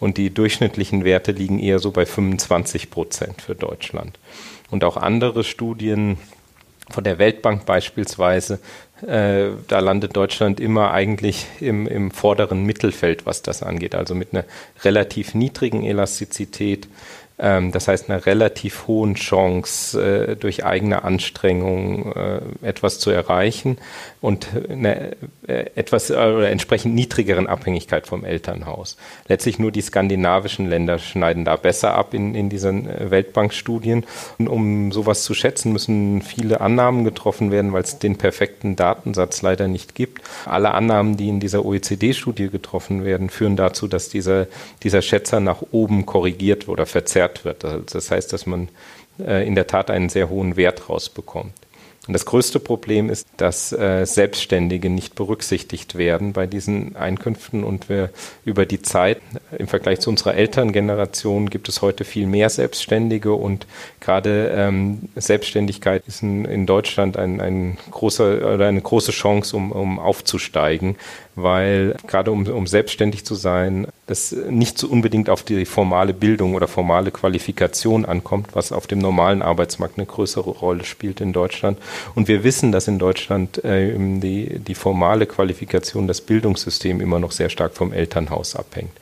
und 0.00 0.16
die 0.16 0.30
durchschnittlichen 0.30 1.04
Werte 1.04 1.32
liegen 1.32 1.58
eher 1.58 1.78
so 1.78 1.90
bei 1.90 2.06
25 2.06 2.90
Prozent 2.90 3.42
für 3.42 3.54
Deutschland. 3.54 4.18
Und 4.70 4.84
auch 4.84 4.96
andere 4.96 5.44
Studien 5.44 6.18
von 6.90 7.04
der 7.04 7.18
Weltbank 7.18 7.66
beispielsweise 7.66 8.60
äh, 9.06 9.50
da 9.68 9.78
landet 9.80 10.16
Deutschland 10.16 10.60
immer 10.60 10.92
eigentlich 10.92 11.46
im, 11.60 11.86
im 11.86 12.10
vorderen 12.10 12.64
Mittelfeld, 12.64 13.26
was 13.26 13.42
das 13.42 13.62
angeht, 13.62 13.94
also 13.94 14.14
mit 14.14 14.32
einer 14.32 14.44
relativ 14.84 15.34
niedrigen 15.34 15.84
Elastizität 15.84 16.88
ähm, 17.38 17.70
das 17.72 17.88
heißt, 17.88 18.10
einer 18.10 18.26
relativ 18.26 18.86
hohen 18.86 19.14
Chance, 19.14 20.00
äh, 20.02 20.36
durch 20.36 20.64
eigene 20.64 21.04
Anstrengung 21.04 22.12
äh, 22.12 22.40
etwas 22.62 22.98
zu 22.98 23.10
erreichen 23.10 23.78
und 24.20 24.48
eine 24.68 25.16
äh, 25.46 25.66
etwas 25.76 26.10
oder 26.10 26.50
entsprechend 26.50 26.94
niedrigeren 26.94 27.46
Abhängigkeit 27.46 28.06
vom 28.06 28.24
Elternhaus. 28.24 28.96
Letztlich 29.28 29.58
nur 29.58 29.70
die 29.70 29.82
skandinavischen 29.82 30.68
Länder 30.68 30.98
schneiden 30.98 31.44
da 31.44 31.56
besser 31.56 31.94
ab 31.94 32.12
in, 32.12 32.34
in 32.34 32.48
diesen 32.48 32.88
Weltbankstudien. 33.10 34.04
Und 34.38 34.48
um 34.48 34.90
sowas 34.90 35.22
zu 35.22 35.34
schätzen, 35.34 35.72
müssen 35.72 36.22
viele 36.22 36.60
Annahmen 36.60 37.04
getroffen 37.04 37.52
werden, 37.52 37.72
weil 37.72 37.82
es 37.82 37.98
den 38.00 38.18
perfekten 38.18 38.74
Datensatz 38.88 39.42
leider 39.42 39.68
nicht 39.68 39.94
gibt. 39.94 40.22
Alle 40.46 40.72
Annahmen, 40.72 41.16
die 41.16 41.28
in 41.28 41.40
dieser 41.40 41.64
OECD-Studie 41.64 42.48
getroffen 42.48 43.04
werden, 43.04 43.28
führen 43.28 43.56
dazu, 43.56 43.86
dass 43.86 44.08
dieser, 44.08 44.46
dieser 44.82 45.02
Schätzer 45.02 45.40
nach 45.40 45.62
oben 45.72 46.06
korrigiert 46.06 46.68
oder 46.68 46.86
verzerrt 46.86 47.44
wird. 47.44 47.64
Das 47.64 48.10
heißt, 48.10 48.32
dass 48.32 48.46
man 48.46 48.68
äh, 49.18 49.46
in 49.46 49.54
der 49.54 49.66
Tat 49.66 49.90
einen 49.90 50.08
sehr 50.08 50.30
hohen 50.30 50.56
Wert 50.56 50.88
rausbekommt. 50.88 51.52
Und 52.08 52.14
das 52.14 52.24
größte 52.24 52.58
Problem 52.58 53.10
ist, 53.10 53.28
dass 53.36 53.70
äh, 53.70 54.06
Selbstständige 54.06 54.88
nicht 54.88 55.14
berücksichtigt 55.14 55.96
werden 55.96 56.32
bei 56.32 56.46
diesen 56.46 56.96
Einkünften. 56.96 57.64
Und 57.64 57.90
wir 57.90 58.08
über 58.46 58.64
die 58.64 58.80
Zeit 58.80 59.20
im 59.58 59.68
Vergleich 59.68 60.00
zu 60.00 60.08
unserer 60.08 60.34
Elterngeneration 60.34 61.50
gibt 61.50 61.68
es 61.68 61.82
heute 61.82 62.04
viel 62.04 62.26
mehr 62.26 62.48
Selbstständige. 62.48 63.34
Und 63.34 63.66
gerade 64.00 64.54
ähm, 64.56 65.10
Selbstständigkeit 65.16 66.02
ist 66.06 66.22
in, 66.22 66.46
in 66.46 66.64
Deutschland 66.64 67.18
ein, 67.18 67.42
ein 67.42 67.76
großer 67.90 68.54
oder 68.54 68.68
eine 68.68 68.80
große 68.80 69.12
Chance, 69.12 69.54
um, 69.54 69.70
um 69.70 69.98
aufzusteigen, 69.98 70.96
weil 71.42 71.96
gerade 72.06 72.30
um, 72.30 72.46
um 72.46 72.66
selbstständig 72.66 73.24
zu 73.24 73.34
sein, 73.34 73.86
das 74.06 74.32
nicht 74.32 74.78
so 74.78 74.88
unbedingt 74.88 75.30
auf 75.30 75.42
die 75.42 75.64
formale 75.64 76.12
Bildung 76.12 76.54
oder 76.54 76.68
formale 76.68 77.10
Qualifikation 77.10 78.04
ankommt, 78.04 78.48
was 78.54 78.72
auf 78.72 78.86
dem 78.86 78.98
normalen 78.98 79.42
Arbeitsmarkt 79.42 79.98
eine 79.98 80.06
größere 80.06 80.50
Rolle 80.50 80.84
spielt 80.84 81.20
in 81.20 81.32
Deutschland. 81.32 81.78
Und 82.14 82.28
wir 82.28 82.44
wissen, 82.44 82.72
dass 82.72 82.88
in 82.88 82.98
Deutschland 82.98 83.64
äh, 83.64 83.94
die, 83.96 84.58
die 84.58 84.74
formale 84.74 85.26
Qualifikation, 85.26 86.06
das 86.06 86.20
Bildungssystem 86.20 87.00
immer 87.00 87.18
noch 87.18 87.32
sehr 87.32 87.48
stark 87.48 87.74
vom 87.74 87.92
Elternhaus 87.92 88.56
abhängt. 88.56 88.92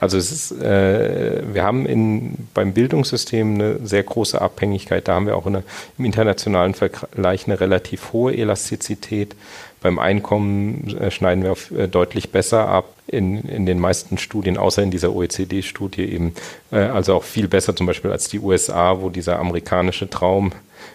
Also 0.00 0.18
es 0.18 0.32
ist, 0.32 0.52
äh, 0.60 1.42
wir 1.52 1.62
haben 1.62 1.86
in, 1.86 2.48
beim 2.52 2.72
Bildungssystem 2.72 3.54
eine 3.54 3.86
sehr 3.86 4.02
große 4.02 4.40
Abhängigkeit. 4.40 5.06
Da 5.06 5.14
haben 5.14 5.26
wir 5.26 5.36
auch 5.36 5.46
eine, 5.46 5.62
im 5.98 6.04
internationalen 6.04 6.74
Vergleich 6.74 7.46
eine 7.46 7.60
relativ 7.60 8.12
hohe 8.12 8.36
Elastizität. 8.36 9.36
Beim 9.80 9.98
Einkommen 9.98 10.96
äh, 10.98 11.10
schneiden 11.10 11.44
wir 11.44 11.52
auf, 11.52 11.70
äh, 11.70 11.86
deutlich 11.86 12.30
besser 12.30 12.68
ab. 12.68 12.86
In, 13.06 13.42
in 13.42 13.66
den 13.66 13.78
meisten 13.78 14.16
Studien, 14.16 14.56
außer 14.56 14.82
in 14.82 14.90
dieser 14.90 15.14
OECD-Studie 15.14 16.02
eben, 16.02 16.32
äh, 16.72 16.78
also 16.78 17.14
auch 17.14 17.22
viel 17.22 17.48
besser 17.48 17.76
zum 17.76 17.86
Beispiel 17.86 18.10
als 18.10 18.28
die 18.28 18.40
USA, 18.40 19.00
wo 19.00 19.10
dieser 19.10 19.38
amerikanische 19.38 20.08
Traum 20.08 20.52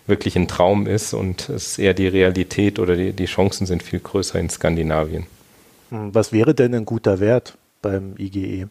wirklich 0.08 0.36
ein 0.36 0.48
Traum 0.48 0.88
ist 0.88 1.14
und 1.14 1.50
es 1.50 1.78
eher 1.78 1.94
die 1.94 2.08
Realität 2.08 2.80
oder 2.80 2.96
die, 2.96 3.14
die 3.14 3.26
Chancen 3.26 3.68
sind 3.68 3.84
viel 3.84 4.00
größer 4.00 4.40
in 4.40 4.50
Skandinavien. 4.50 5.28
Hm, 5.90 6.14
was 6.14 6.34
wäre 6.34 6.54
denn 6.54 6.74
ein 6.74 6.86
guter 6.86 7.20
Wert 7.20 7.58
beim 7.82 8.16
IGE? 8.18 8.68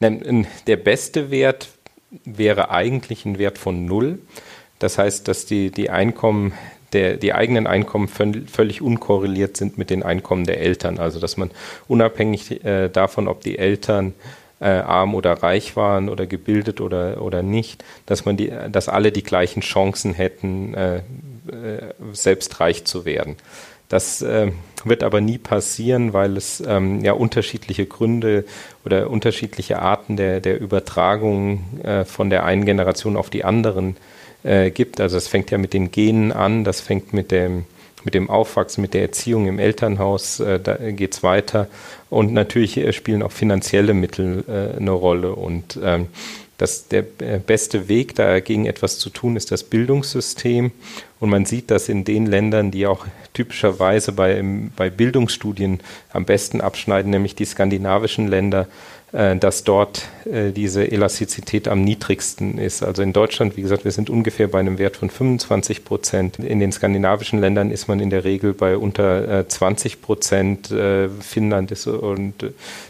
Der 0.00 0.76
beste 0.76 1.30
Wert 1.30 1.68
wäre 2.24 2.70
eigentlich 2.70 3.24
ein 3.24 3.38
Wert 3.38 3.58
von 3.58 3.84
null. 3.84 4.18
Das 4.78 4.98
heißt, 4.98 5.28
dass 5.28 5.46
die, 5.46 5.70
die 5.70 5.90
Einkommen 5.90 6.54
der, 6.92 7.16
die 7.16 7.32
eigenen 7.34 7.66
Einkommen 7.66 8.08
völlig 8.08 8.82
unkorreliert 8.82 9.56
sind 9.56 9.78
mit 9.78 9.90
den 9.90 10.02
Einkommen 10.02 10.44
der 10.44 10.60
Eltern. 10.60 10.98
Also 10.98 11.20
dass 11.20 11.36
man 11.36 11.50
unabhängig 11.86 12.64
äh, 12.64 12.88
davon, 12.88 13.28
ob 13.28 13.42
die 13.42 13.58
Eltern 13.58 14.14
äh, 14.60 14.66
arm 14.66 15.14
oder 15.14 15.34
reich 15.34 15.76
waren 15.76 16.08
oder 16.08 16.26
gebildet 16.26 16.80
oder, 16.80 17.22
oder 17.22 17.42
nicht, 17.42 17.84
dass 18.06 18.24
man 18.24 18.36
die, 18.36 18.52
dass 18.70 18.88
alle 18.88 19.12
die 19.12 19.22
gleichen 19.22 19.60
Chancen 19.60 20.14
hätten, 20.14 20.74
äh, 20.74 21.02
selbst 22.12 22.60
reich 22.60 22.84
zu 22.84 23.04
werden. 23.04 23.36
Das 23.90 24.22
äh, 24.22 24.52
wird 24.84 25.02
aber 25.02 25.20
nie 25.20 25.36
passieren, 25.36 26.14
weil 26.14 26.36
es 26.36 26.62
ähm, 26.66 27.04
ja 27.04 27.12
unterschiedliche 27.12 27.84
Gründe 27.84 28.44
oder 28.86 29.10
unterschiedliche 29.10 29.80
Arten 29.82 30.16
der, 30.16 30.40
der 30.40 30.60
Übertragung 30.60 31.64
äh, 31.82 32.04
von 32.06 32.30
der 32.30 32.44
einen 32.44 32.64
Generation 32.64 33.16
auf 33.16 33.28
die 33.30 33.44
anderen 33.44 33.96
äh, 34.44 34.70
gibt. 34.70 35.00
Also 35.00 35.18
es 35.18 35.28
fängt 35.28 35.50
ja 35.50 35.58
mit 35.58 35.74
den 35.74 35.90
Genen 35.90 36.32
an, 36.32 36.64
das 36.64 36.80
fängt 36.80 37.12
mit 37.12 37.30
dem 37.30 37.66
mit 38.02 38.14
dem 38.14 38.30
Aufwachsen, 38.30 38.80
mit 38.80 38.94
der 38.94 39.02
Erziehung 39.02 39.46
im 39.46 39.58
Elternhaus, 39.58 40.40
äh, 40.40 40.58
da 40.58 40.76
geht's 40.76 41.22
weiter. 41.22 41.68
Und 42.08 42.32
natürlich 42.32 42.78
äh, 42.78 42.94
spielen 42.94 43.22
auch 43.22 43.32
finanzielle 43.32 43.92
Mittel 43.92 44.44
äh, 44.48 44.78
eine 44.78 44.92
Rolle. 44.92 45.34
Und 45.34 45.78
ähm, 45.82 46.06
das, 46.56 46.88
der 46.88 47.04
äh, 47.18 47.38
beste 47.44 47.88
Weg, 47.88 48.14
dagegen 48.14 48.64
etwas 48.64 48.98
zu 48.98 49.10
tun, 49.10 49.36
ist 49.36 49.50
das 49.50 49.64
Bildungssystem. 49.64 50.72
Und 51.20 51.28
man 51.28 51.44
sieht 51.44 51.70
das 51.70 51.90
in 51.90 52.04
den 52.04 52.24
Ländern, 52.24 52.70
die 52.70 52.86
auch 52.86 53.06
typischerweise 53.34 54.12
bei, 54.12 54.42
bei 54.74 54.88
Bildungsstudien 54.88 55.80
am 56.12 56.24
besten 56.24 56.62
abschneiden, 56.62 57.10
nämlich 57.10 57.34
die 57.34 57.44
skandinavischen 57.44 58.26
Länder, 58.26 58.66
äh, 59.12 59.36
dass 59.36 59.64
dort 59.64 60.08
äh, 60.24 60.50
diese 60.50 60.90
Elastizität 60.90 61.68
am 61.68 61.82
niedrigsten 61.82 62.56
ist. 62.58 62.82
Also 62.82 63.02
in 63.02 63.12
Deutschland, 63.12 63.58
wie 63.58 63.62
gesagt, 63.62 63.84
wir 63.84 63.92
sind 63.92 64.08
ungefähr 64.08 64.48
bei 64.48 64.60
einem 64.60 64.78
Wert 64.78 64.96
von 64.96 65.10
25 65.10 65.84
Prozent. 65.84 66.38
In 66.38 66.58
den 66.58 66.72
skandinavischen 66.72 67.38
Ländern 67.38 67.70
ist 67.70 67.86
man 67.86 68.00
in 68.00 68.08
der 68.08 68.24
Regel 68.24 68.54
bei 68.54 68.78
unter 68.78 69.46
20 69.46 69.92
äh, 69.92 69.96
Prozent. 69.96 70.74
Finnland 71.20 71.86
und 71.86 72.34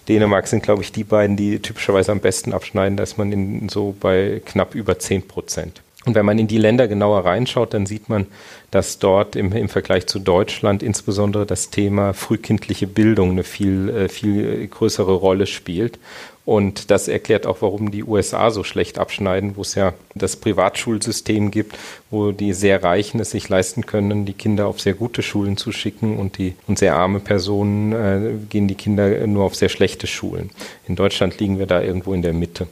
Dänemark 0.09 0.47
sind, 0.47 0.63
glaube 0.63 0.83
ich, 0.83 0.93
die 0.93 1.05
beiden, 1.05 1.37
die 1.37 1.59
typischerweise 1.59 2.13
am 2.13 2.21
besten 2.21 2.53
abschneiden. 2.53 2.97
Da 2.97 3.03
ist 3.03 3.19
man 3.19 3.33
in, 3.33 3.69
so 3.69 3.95
bei 3.99 4.41
knapp 4.45 4.75
über 4.75 4.99
10 4.99 5.27
Prozent. 5.27 5.83
Und 6.07 6.15
wenn 6.15 6.25
man 6.25 6.39
in 6.39 6.47
die 6.47 6.57
Länder 6.57 6.89
genauer 6.89 7.27
reinschaut, 7.27 7.75
dann 7.75 7.85
sieht 7.85 8.09
man, 8.09 8.27
dass 8.71 8.99
dort 8.99 9.37
im, 9.37 9.53
im 9.53 9.69
Vergleich 9.69 10.07
zu 10.07 10.19
Deutschland 10.19 10.83
insbesondere 10.83 11.45
das 11.45 11.69
Thema 11.69 12.15
frühkindliche 12.15 12.87
Bildung 12.87 13.33
eine 13.33 13.45
viel, 13.45 13.91
äh, 13.91 14.09
viel 14.09 14.67
größere 14.67 15.13
Rolle 15.13 15.47
spielt. 15.47 15.99
Und 16.47 16.91
das 16.91 17.07
erklärt 17.07 17.47
auch, 17.47 17.59
warum 17.61 17.91
die 17.91 18.03
USA 18.03 18.51
so 18.51 18.65
schlecht 18.65 18.99
abschneiden, 18.99 19.57
wo 19.57 19.61
es 19.61 19.75
ja 19.75 19.93
das 20.15 20.37
Privatschulsystem 20.37 21.51
gibt, 21.51 21.77
wo 22.11 22.33
die 22.33 22.55
sehr 22.55 22.83
Reichen 22.83 23.21
es 23.21 23.33
sich 23.33 23.49
leisten 23.51 23.85
können, 23.85 24.25
die 24.25 24.33
Kinder 24.33 24.67
auf 24.67 24.81
sehr 24.81 24.95
gute 24.95 25.23
Schulen 25.23 25.59
zu 25.59 25.71
schicken 25.71 26.19
und 26.19 26.39
die 26.39 26.55
und 26.67 26.79
sehr 26.79 26.97
arme 26.97 27.21
Personen 27.21 27.93
äh, 27.93 28.33
gehen 28.49 28.69
die 28.69 28.75
Kinder 28.75 29.27
nur 29.27 29.45
auf 29.45 29.55
sehr 29.55 29.69
schlechte 29.69 30.07
Schulen. 30.07 30.51
In 30.89 30.97
Deutschland 30.97 31.39
liegen 31.39 31.59
wir 31.59 31.67
da 31.67 31.83
irgendwo 31.83 32.15
in 32.15 32.23
der 32.23 32.33
Mitte. 32.33 32.67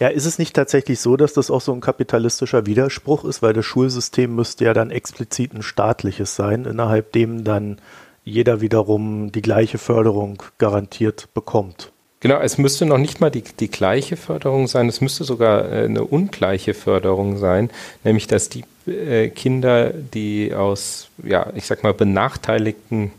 Ja, 0.00 0.08
ist 0.08 0.26
es 0.26 0.38
nicht 0.38 0.54
tatsächlich 0.54 1.00
so, 1.00 1.16
dass 1.16 1.32
das 1.32 1.50
auch 1.50 1.60
so 1.60 1.72
ein 1.72 1.80
kapitalistischer 1.80 2.66
Widerspruch 2.66 3.24
ist, 3.24 3.42
weil 3.42 3.52
das 3.52 3.64
Schulsystem 3.64 4.34
müsste 4.34 4.64
ja 4.64 4.72
dann 4.72 4.90
explizit 4.90 5.54
ein 5.54 5.62
staatliches 5.62 6.36
sein, 6.36 6.64
innerhalb 6.66 7.12
dem 7.12 7.42
dann 7.42 7.78
jeder 8.24 8.60
wiederum 8.60 9.32
die 9.32 9.42
gleiche 9.42 9.78
Förderung 9.78 10.42
garantiert 10.58 11.28
bekommt? 11.34 11.90
Genau, 12.20 12.40
es 12.40 12.58
müsste 12.58 12.84
noch 12.84 12.98
nicht 12.98 13.20
mal 13.20 13.30
die, 13.30 13.42
die 13.42 13.70
gleiche 13.70 14.16
Förderung 14.16 14.66
sein, 14.66 14.88
es 14.88 15.00
müsste 15.00 15.24
sogar 15.24 15.70
äh, 15.70 15.84
eine 15.84 16.04
ungleiche 16.04 16.74
Förderung 16.74 17.38
sein, 17.38 17.70
nämlich 18.02 18.26
dass 18.26 18.48
die 18.48 18.64
äh, 18.86 19.28
Kinder, 19.28 19.90
die 19.90 20.52
aus, 20.52 21.08
ja, 21.22 21.52
ich 21.54 21.66
sag 21.66 21.84
mal, 21.84 21.94
benachteiligten 21.94 23.12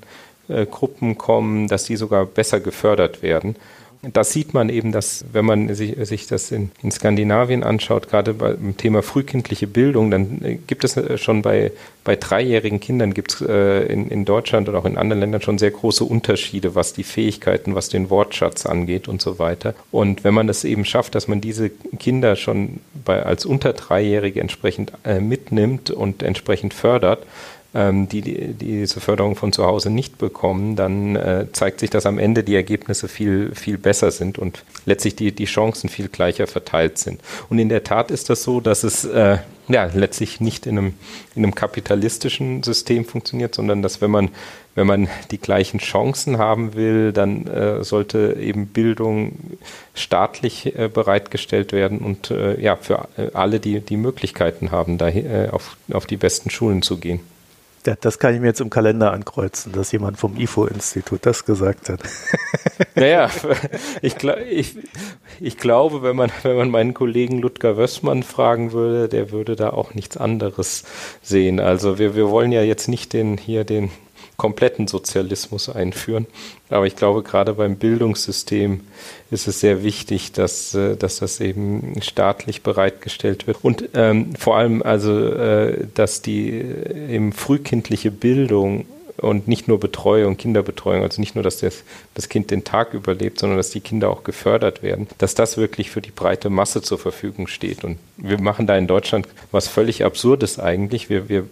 äh, 0.49 0.65
Gruppen 0.65 1.17
kommen, 1.17 1.69
dass 1.69 1.85
die 1.85 1.95
sogar 1.95 2.25
besser 2.25 2.59
gefördert 2.59 3.21
werden. 3.21 3.55
Das 4.01 4.31
sieht 4.31 4.53
man 4.53 4.69
eben, 4.69 4.93
dass 4.93 5.25
wenn 5.33 5.43
man 5.43 5.75
sich, 5.75 5.95
sich 6.07 6.25
das 6.25 6.51
in, 6.51 6.71
in, 6.81 6.89
Skandinavien 6.89 7.63
anschaut, 7.63 8.07
gerade 8.07 8.33
beim 8.33 8.77
Thema 8.77 9.03
frühkindliche 9.03 9.67
Bildung, 9.67 10.09
dann 10.09 10.41
äh, 10.41 10.55
gibt 10.55 10.85
es 10.85 10.95
äh, 10.95 11.17
schon 11.17 11.41
bei, 11.41 11.73
bei 12.05 12.15
dreijährigen 12.15 12.79
Kindern 12.79 13.13
gibt 13.13 13.33
es 13.33 13.41
äh, 13.41 13.91
in, 13.91 14.09
in 14.09 14.23
Deutschland 14.23 14.69
und 14.69 14.75
auch 14.75 14.85
in 14.85 14.97
anderen 14.97 15.19
Ländern 15.19 15.41
schon 15.41 15.57
sehr 15.57 15.71
große 15.71 16.05
Unterschiede, 16.05 16.75
was 16.75 16.93
die 16.93 17.03
Fähigkeiten, 17.03 17.75
was 17.75 17.89
den 17.89 18.09
Wortschatz 18.09 18.65
angeht 18.65 19.09
und 19.09 19.21
so 19.21 19.37
weiter. 19.37 19.75
Und 19.91 20.23
wenn 20.23 20.33
man 20.33 20.47
es 20.47 20.63
eben 20.63 20.85
schafft, 20.85 21.13
dass 21.13 21.27
man 21.27 21.41
diese 21.41 21.69
Kinder 21.69 22.37
schon 22.37 22.79
bei, 23.03 23.21
als 23.23 23.45
unter 23.45 23.73
Dreijährige 23.73 24.39
entsprechend 24.39 24.93
äh, 25.03 25.19
mitnimmt 25.19 25.91
und 25.91 26.23
entsprechend 26.23 26.73
fördert, 26.73 27.25
die, 27.71 28.21
die 28.21 28.53
diese 28.53 28.99
Förderung 28.99 29.35
von 29.35 29.53
zu 29.53 29.63
Hause 29.65 29.91
nicht 29.91 30.17
bekommen, 30.17 30.75
dann 30.75 31.15
äh, 31.15 31.45
zeigt 31.51 31.79
sich, 31.79 31.91
dass 31.91 32.07
am 32.07 32.17
Ende 32.17 32.43
die 32.43 32.55
Ergebnisse 32.55 33.07
viel, 33.07 33.53
viel 33.53 33.77
besser 33.77 34.09
sind 34.09 34.39
und 34.39 34.63
letztlich 34.85 35.15
die, 35.15 35.31
die 35.31 35.45
Chancen 35.45 35.87
viel 35.87 36.07
gleicher 36.07 36.47
verteilt 36.47 36.97
sind. 36.97 37.21
Und 37.47 37.59
in 37.59 37.69
der 37.69 37.83
Tat 37.83 38.09
ist 38.09 38.31
das 38.31 38.41
so, 38.41 38.59
dass 38.59 38.83
es 38.83 39.05
äh, 39.05 39.37
ja, 39.67 39.85
letztlich 39.93 40.41
nicht 40.41 40.65
in 40.65 40.77
einem, 40.77 40.93
in 41.35 41.43
einem 41.43 41.53
kapitalistischen 41.53 42.63
System 42.63 43.05
funktioniert, 43.05 43.53
sondern 43.53 43.83
dass 43.83 44.01
wenn 44.01 44.09
man, 44.09 44.29
wenn 44.73 44.87
man 44.87 45.07
die 45.29 45.37
gleichen 45.37 45.79
Chancen 45.79 46.39
haben 46.39 46.73
will, 46.73 47.13
dann 47.13 47.45
äh, 47.45 47.83
sollte 47.83 48.35
eben 48.41 48.65
Bildung 48.65 49.33
staatlich 49.93 50.75
äh, 50.75 50.89
bereitgestellt 50.91 51.71
werden 51.71 51.99
und 51.99 52.31
äh, 52.31 52.59
ja, 52.59 52.75
für 52.77 53.07
alle, 53.33 53.59
die 53.59 53.79
die 53.79 53.97
Möglichkeiten 53.97 54.71
haben, 54.71 54.97
da 54.97 55.09
äh, 55.09 55.49
auf, 55.51 55.77
auf 55.93 56.07
die 56.07 56.17
besten 56.17 56.49
Schulen 56.49 56.81
zu 56.81 56.97
gehen. 56.97 57.19
Das 57.83 58.19
kann 58.19 58.35
ich 58.35 58.41
mir 58.41 58.47
jetzt 58.47 58.61
im 58.61 58.69
Kalender 58.69 59.13
ankreuzen, 59.13 59.71
dass 59.71 59.91
jemand 59.91 60.17
vom 60.17 60.37
IFO-Institut 60.37 61.25
das 61.25 61.45
gesagt 61.45 61.89
hat. 61.89 62.01
Naja, 62.95 63.29
ich, 64.01 64.15
ich, 64.49 64.77
ich, 65.39 65.57
glaube, 65.57 66.01
wenn 66.01 66.15
man, 66.15 66.31
wenn 66.43 66.57
man 66.57 66.69
meinen 66.69 66.93
Kollegen 66.93 67.39
Ludger 67.39 67.77
Wössmann 67.77 68.23
fragen 68.23 68.71
würde, 68.71 69.07
der 69.07 69.31
würde 69.31 69.55
da 69.55 69.69
auch 69.71 69.93
nichts 69.93 70.17
anderes 70.17 70.83
sehen. 71.21 71.59
Also 71.59 71.99
wir, 71.99 72.15
wir 72.15 72.29
wollen 72.29 72.51
ja 72.51 72.61
jetzt 72.61 72.87
nicht 72.87 73.13
den, 73.13 73.37
hier 73.37 73.63
den 73.63 73.91
kompletten 74.39 74.87
Sozialismus 74.87 75.69
einführen. 75.69 76.25
Aber 76.71 76.87
ich 76.87 76.95
glaube, 76.95 77.21
gerade 77.21 77.53
beim 77.53 77.75
Bildungssystem 77.75 78.81
ist 79.29 79.47
es 79.47 79.59
sehr 79.59 79.83
wichtig, 79.83 80.31
dass, 80.31 80.73
äh, 80.73 80.95
dass 80.95 81.19
das 81.19 81.39
eben 81.39 82.01
staatlich 82.01 82.63
bereitgestellt 82.63 83.45
wird. 83.45 83.57
Und 83.61 83.89
ähm, 83.93 84.33
vor 84.35 84.57
allem 84.57 84.81
also, 84.81 85.15
äh, 85.19 85.85
dass 85.93 86.23
die 86.23 86.49
äh, 86.49 87.13
eben 87.13 87.33
frühkindliche 87.33 88.09
Bildung 88.09 88.87
und 89.21 89.47
nicht 89.47 89.67
nur 89.67 89.79
Betreuung, 89.79 90.37
Kinderbetreuung, 90.37 91.03
also 91.03 91.21
nicht 91.21 91.35
nur, 91.35 91.43
dass 91.43 91.59
das, 91.59 91.83
das 92.13 92.29
Kind 92.29 92.51
den 92.51 92.63
Tag 92.63 92.93
überlebt, 92.93 93.39
sondern 93.39 93.57
dass 93.57 93.69
die 93.69 93.81
Kinder 93.81 94.09
auch 94.09 94.23
gefördert 94.23 94.83
werden, 94.83 95.07
dass 95.17 95.35
das 95.35 95.57
wirklich 95.57 95.91
für 95.91 96.01
die 96.01 96.11
breite 96.11 96.49
Masse 96.49 96.81
zur 96.81 96.97
Verfügung 96.97 97.47
steht. 97.47 97.83
Und 97.83 97.97
wir 98.17 98.39
machen 98.39 98.67
da 98.67 98.77
in 98.77 98.87
Deutschland 98.87 99.27
was 99.51 99.67
völlig 99.67 100.05
Absurdes 100.05 100.59
eigentlich. 100.59 101.09
Wir, 101.09 101.29
wir 101.29 101.45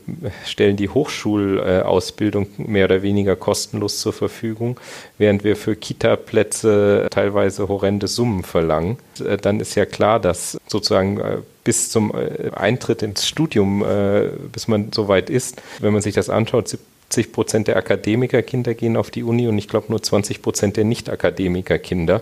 stellen 0.46 0.78
die 0.78 0.90
Hochschulausbildung 0.90 2.48
mehr 2.58 2.86
oder 2.86 3.02
weniger 3.02 3.36
kostenlos 3.36 4.00
zur 4.00 4.14
Verfügung, 4.14 4.80
während 5.18 5.44
wir 5.44 5.56
für 5.56 5.76
Kita-Plätze 5.76 7.08
teilweise 7.10 7.68
horrende 7.68 8.08
Summen 8.08 8.44
verlangen. 8.44 8.98
Dann 9.42 9.60
ist 9.60 9.76
ja 9.76 9.86
klar, 9.86 10.20
dass 10.20 10.58
sozusagen 10.68 11.20
äh, 11.20 11.38
bis 11.64 11.90
zum 11.90 12.14
äh, 12.16 12.52
Eintritt 12.56 13.02
ins 13.02 13.28
Studium, 13.28 13.84
äh, 13.84 14.30
bis 14.52 14.68
man 14.68 14.92
so 14.94 15.08
weit 15.08 15.30
ist, 15.30 15.62
wenn 15.80 15.92
man 15.92 16.02
sich 16.02 16.16
das 16.16 16.30
anschaut, 16.30 16.78
70 17.10 17.32
Prozent 17.32 17.68
der 17.68 17.78
Akademikerkinder 17.78 18.74
gehen 18.74 18.98
auf 18.98 19.12
die 19.12 19.24
Uni 19.24 19.48
und 19.48 19.58
ich 19.58 19.68
glaube 19.68 19.88
nur 19.90 20.02
20 20.02 20.42
Prozent 20.42 20.78
der 20.78 20.84
Nicht-Akademikerkinder. 20.84 22.22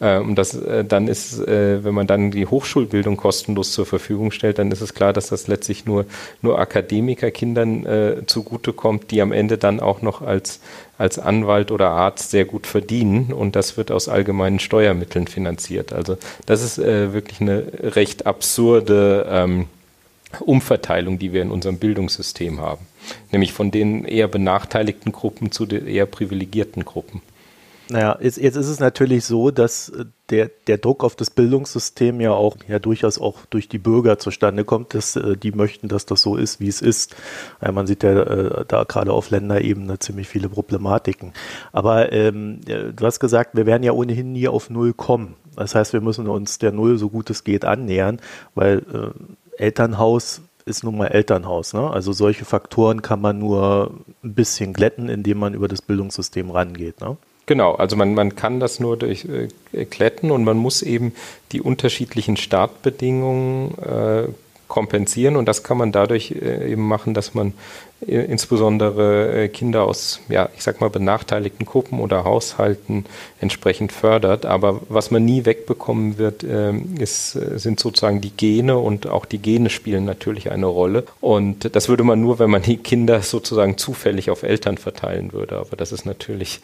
Und 0.00 0.34
das 0.34 0.54
äh, 0.54 0.84
dann 0.84 1.06
ist, 1.06 1.38
äh, 1.38 1.84
wenn 1.84 1.94
man 1.94 2.08
dann 2.08 2.32
die 2.32 2.46
Hochschulbildung 2.46 3.16
kostenlos 3.16 3.72
zur 3.72 3.86
Verfügung 3.86 4.32
stellt, 4.32 4.58
dann 4.58 4.72
ist 4.72 4.80
es 4.80 4.92
klar, 4.92 5.12
dass 5.12 5.28
das 5.28 5.46
letztlich 5.46 5.86
nur, 5.86 6.04
nur 6.42 6.58
Akademikerkindern 6.58 7.86
äh, 7.86 8.26
zugutekommt, 8.26 9.12
die 9.12 9.22
am 9.22 9.30
Ende 9.30 9.56
dann 9.56 9.78
auch 9.78 10.02
noch 10.02 10.20
als, 10.20 10.58
als 10.98 11.20
Anwalt 11.20 11.70
oder 11.70 11.90
Arzt 11.90 12.32
sehr 12.32 12.44
gut 12.44 12.66
verdienen 12.66 13.32
und 13.32 13.54
das 13.54 13.76
wird 13.76 13.92
aus 13.92 14.08
allgemeinen 14.08 14.58
Steuermitteln 14.58 15.28
finanziert. 15.28 15.92
Also 15.92 16.18
das 16.44 16.62
ist 16.62 16.78
wirklich 16.78 17.40
eine 17.40 17.64
recht 17.94 18.26
absurde 18.26 19.26
ähm, 19.30 19.66
Umverteilung, 20.40 21.18
die 21.18 21.32
wir 21.32 21.42
in 21.42 21.50
unserem 21.50 21.78
Bildungssystem 21.78 22.60
haben. 22.60 22.86
Nämlich 23.32 23.52
von 23.52 23.70
den 23.70 24.04
eher 24.04 24.28
benachteiligten 24.28 25.12
Gruppen 25.12 25.52
zu 25.52 25.66
den 25.66 25.86
eher 25.86 26.06
privilegierten 26.06 26.84
Gruppen. 26.84 27.22
Naja, 27.90 28.16
jetzt, 28.20 28.38
jetzt 28.38 28.56
ist 28.56 28.68
es 28.68 28.80
natürlich 28.80 29.26
so, 29.26 29.50
dass 29.50 29.90
äh, 29.90 30.06
der, 30.30 30.50
der 30.66 30.78
Druck 30.78 31.04
auf 31.04 31.16
das 31.16 31.28
Bildungssystem 31.28 32.18
ja 32.18 32.32
auch 32.32 32.56
ja 32.66 32.78
durchaus 32.78 33.20
auch 33.20 33.44
durch 33.50 33.68
die 33.68 33.78
Bürger 33.78 34.18
zustande 34.18 34.64
kommt, 34.64 34.94
dass 34.94 35.16
äh, 35.16 35.36
die 35.36 35.52
möchten, 35.52 35.88
dass 35.88 36.06
das 36.06 36.22
so 36.22 36.36
ist, 36.36 36.60
wie 36.60 36.68
es 36.68 36.80
ist. 36.80 37.14
Man 37.60 37.86
sieht 37.86 38.02
ja 38.02 38.22
äh, 38.22 38.64
da 38.66 38.84
gerade 38.84 39.12
auf 39.12 39.28
Länderebene 39.28 39.98
ziemlich 39.98 40.28
viele 40.28 40.48
Problematiken. 40.48 41.34
Aber 41.72 42.10
ähm, 42.12 42.62
du 42.64 43.04
hast 43.04 43.20
gesagt, 43.20 43.54
wir 43.54 43.66
werden 43.66 43.82
ja 43.82 43.92
ohnehin 43.92 44.32
nie 44.32 44.48
auf 44.48 44.70
Null 44.70 44.94
kommen. 44.94 45.34
Das 45.54 45.74
heißt, 45.74 45.92
wir 45.92 46.00
müssen 46.00 46.26
uns 46.26 46.58
der 46.58 46.72
Null 46.72 46.96
so 46.96 47.10
gut 47.10 47.28
es 47.28 47.44
geht 47.44 47.66
annähern, 47.66 48.18
weil 48.54 48.78
äh, 48.78 49.10
Elternhaus 49.58 50.42
ist 50.66 50.84
nun 50.84 50.96
mal 50.96 51.08
Elternhaus. 51.08 51.74
Ne? 51.74 51.90
Also 51.90 52.12
solche 52.12 52.44
Faktoren 52.44 53.02
kann 53.02 53.20
man 53.20 53.38
nur 53.38 53.92
ein 54.22 54.34
bisschen 54.34 54.72
glätten, 54.72 55.08
indem 55.08 55.38
man 55.38 55.54
über 55.54 55.68
das 55.68 55.82
Bildungssystem 55.82 56.50
rangeht. 56.50 57.00
Ne? 57.00 57.16
Genau, 57.46 57.74
also 57.74 57.96
man, 57.96 58.14
man 58.14 58.34
kann 58.36 58.60
das 58.60 58.80
nur 58.80 58.96
durch 58.96 59.26
äh, 59.26 59.84
Kletten 59.84 60.30
und 60.30 60.44
man 60.44 60.56
muss 60.56 60.80
eben 60.80 61.12
die 61.52 61.60
unterschiedlichen 61.60 62.38
Startbedingungen 62.38 63.76
äh, 63.78 64.28
kompensieren 64.66 65.36
und 65.36 65.46
das 65.46 65.62
kann 65.62 65.76
man 65.76 65.92
dadurch 65.92 66.30
äh, 66.30 66.72
eben 66.72 66.88
machen, 66.88 67.12
dass 67.12 67.34
man 67.34 67.52
insbesondere 68.00 69.44
äh, 69.44 69.48
Kinder 69.48 69.84
aus, 69.84 70.20
ja, 70.28 70.48
ich 70.56 70.62
sag 70.62 70.80
mal, 70.80 70.90
benachteiligten 70.90 71.64
Gruppen 71.64 72.00
oder 72.00 72.24
Haushalten 72.24 73.06
entsprechend 73.40 73.92
fördert. 73.92 74.46
Aber 74.46 74.80
was 74.88 75.10
man 75.10 75.24
nie 75.24 75.44
wegbekommen 75.44 76.18
wird, 76.18 76.44
ähm, 76.44 76.96
ist, 76.98 77.34
äh, 77.36 77.58
sind 77.58 77.80
sozusagen 77.80 78.20
die 78.20 78.30
Gene 78.30 78.76
und 78.78 79.06
auch 79.06 79.24
die 79.24 79.38
Gene 79.38 79.70
spielen 79.70 80.04
natürlich 80.04 80.50
eine 80.50 80.66
Rolle. 80.66 81.04
Und 81.20 81.74
das 81.74 81.88
würde 81.88 82.04
man 82.04 82.20
nur, 82.20 82.38
wenn 82.38 82.50
man 82.50 82.62
die 82.62 82.76
Kinder 82.76 83.22
sozusagen 83.22 83.78
zufällig 83.78 84.30
auf 84.30 84.42
Eltern 84.42 84.78
verteilen 84.78 85.32
würde. 85.32 85.58
Aber 85.58 85.76
das 85.76 85.92
ist 85.92 86.04
natürlich 86.04 86.60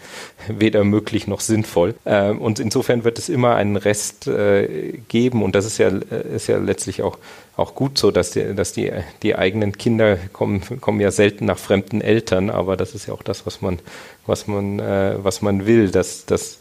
weder 0.49 0.85
möglich 0.85 1.27
noch 1.27 1.41
sinnvoll. 1.41 1.95
Ähm, 2.05 2.39
und 2.39 2.59
insofern 2.59 3.05
wird 3.05 3.19
es 3.19 3.29
immer 3.29 3.55
einen 3.55 3.77
Rest 3.77 4.27
äh, 4.27 4.99
geben 5.09 5.43
und 5.43 5.55
das 5.55 5.65
ist 5.65 5.79
ja, 5.79 5.89
ist 5.89 6.49
ja 6.49 6.59
letztlich 6.59 7.03
auch 7.03 7.17
auch 7.61 7.75
gut 7.75 7.99
so, 7.99 8.11
dass 8.11 8.31
die, 8.31 8.55
dass 8.55 8.73
die, 8.73 8.91
die 9.23 9.37
eigenen 9.37 9.77
Kinder 9.77 10.17
kommen, 10.33 10.63
kommen 10.81 10.99
ja 11.01 11.11
selten 11.21 11.45
nach 11.45 11.59
fremden 11.59 12.01
Eltern, 12.01 12.49
aber 12.49 12.79
das 12.79 12.95
ist 12.95 13.07
ja 13.07 13.13
auch 13.13 13.23
das, 13.23 13.45
was 13.45 13.61
man, 13.61 13.79
was 14.25 14.47
man, 14.47 14.79
äh, 14.79 15.17
was 15.23 15.43
man 15.43 15.67
will, 15.67 15.91
dass, 15.91 16.25
dass 16.25 16.61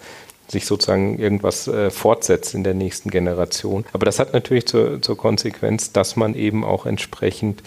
sich 0.50 0.66
sozusagen 0.66 1.18
irgendwas 1.18 1.70
äh, 1.70 1.90
fortsetzt 1.90 2.54
in 2.56 2.66
der 2.66 2.74
nächsten 2.74 3.10
Generation. 3.10 3.86
Aber 3.94 4.06
das 4.06 4.20
hat 4.20 4.34
natürlich 4.34 4.66
zur, 4.68 5.02
zur 5.02 5.16
Konsequenz, 5.16 5.94
dass 5.94 6.18
man 6.18 6.36
eben 6.36 6.66
auch 6.66 6.86
entsprechend 6.86 7.64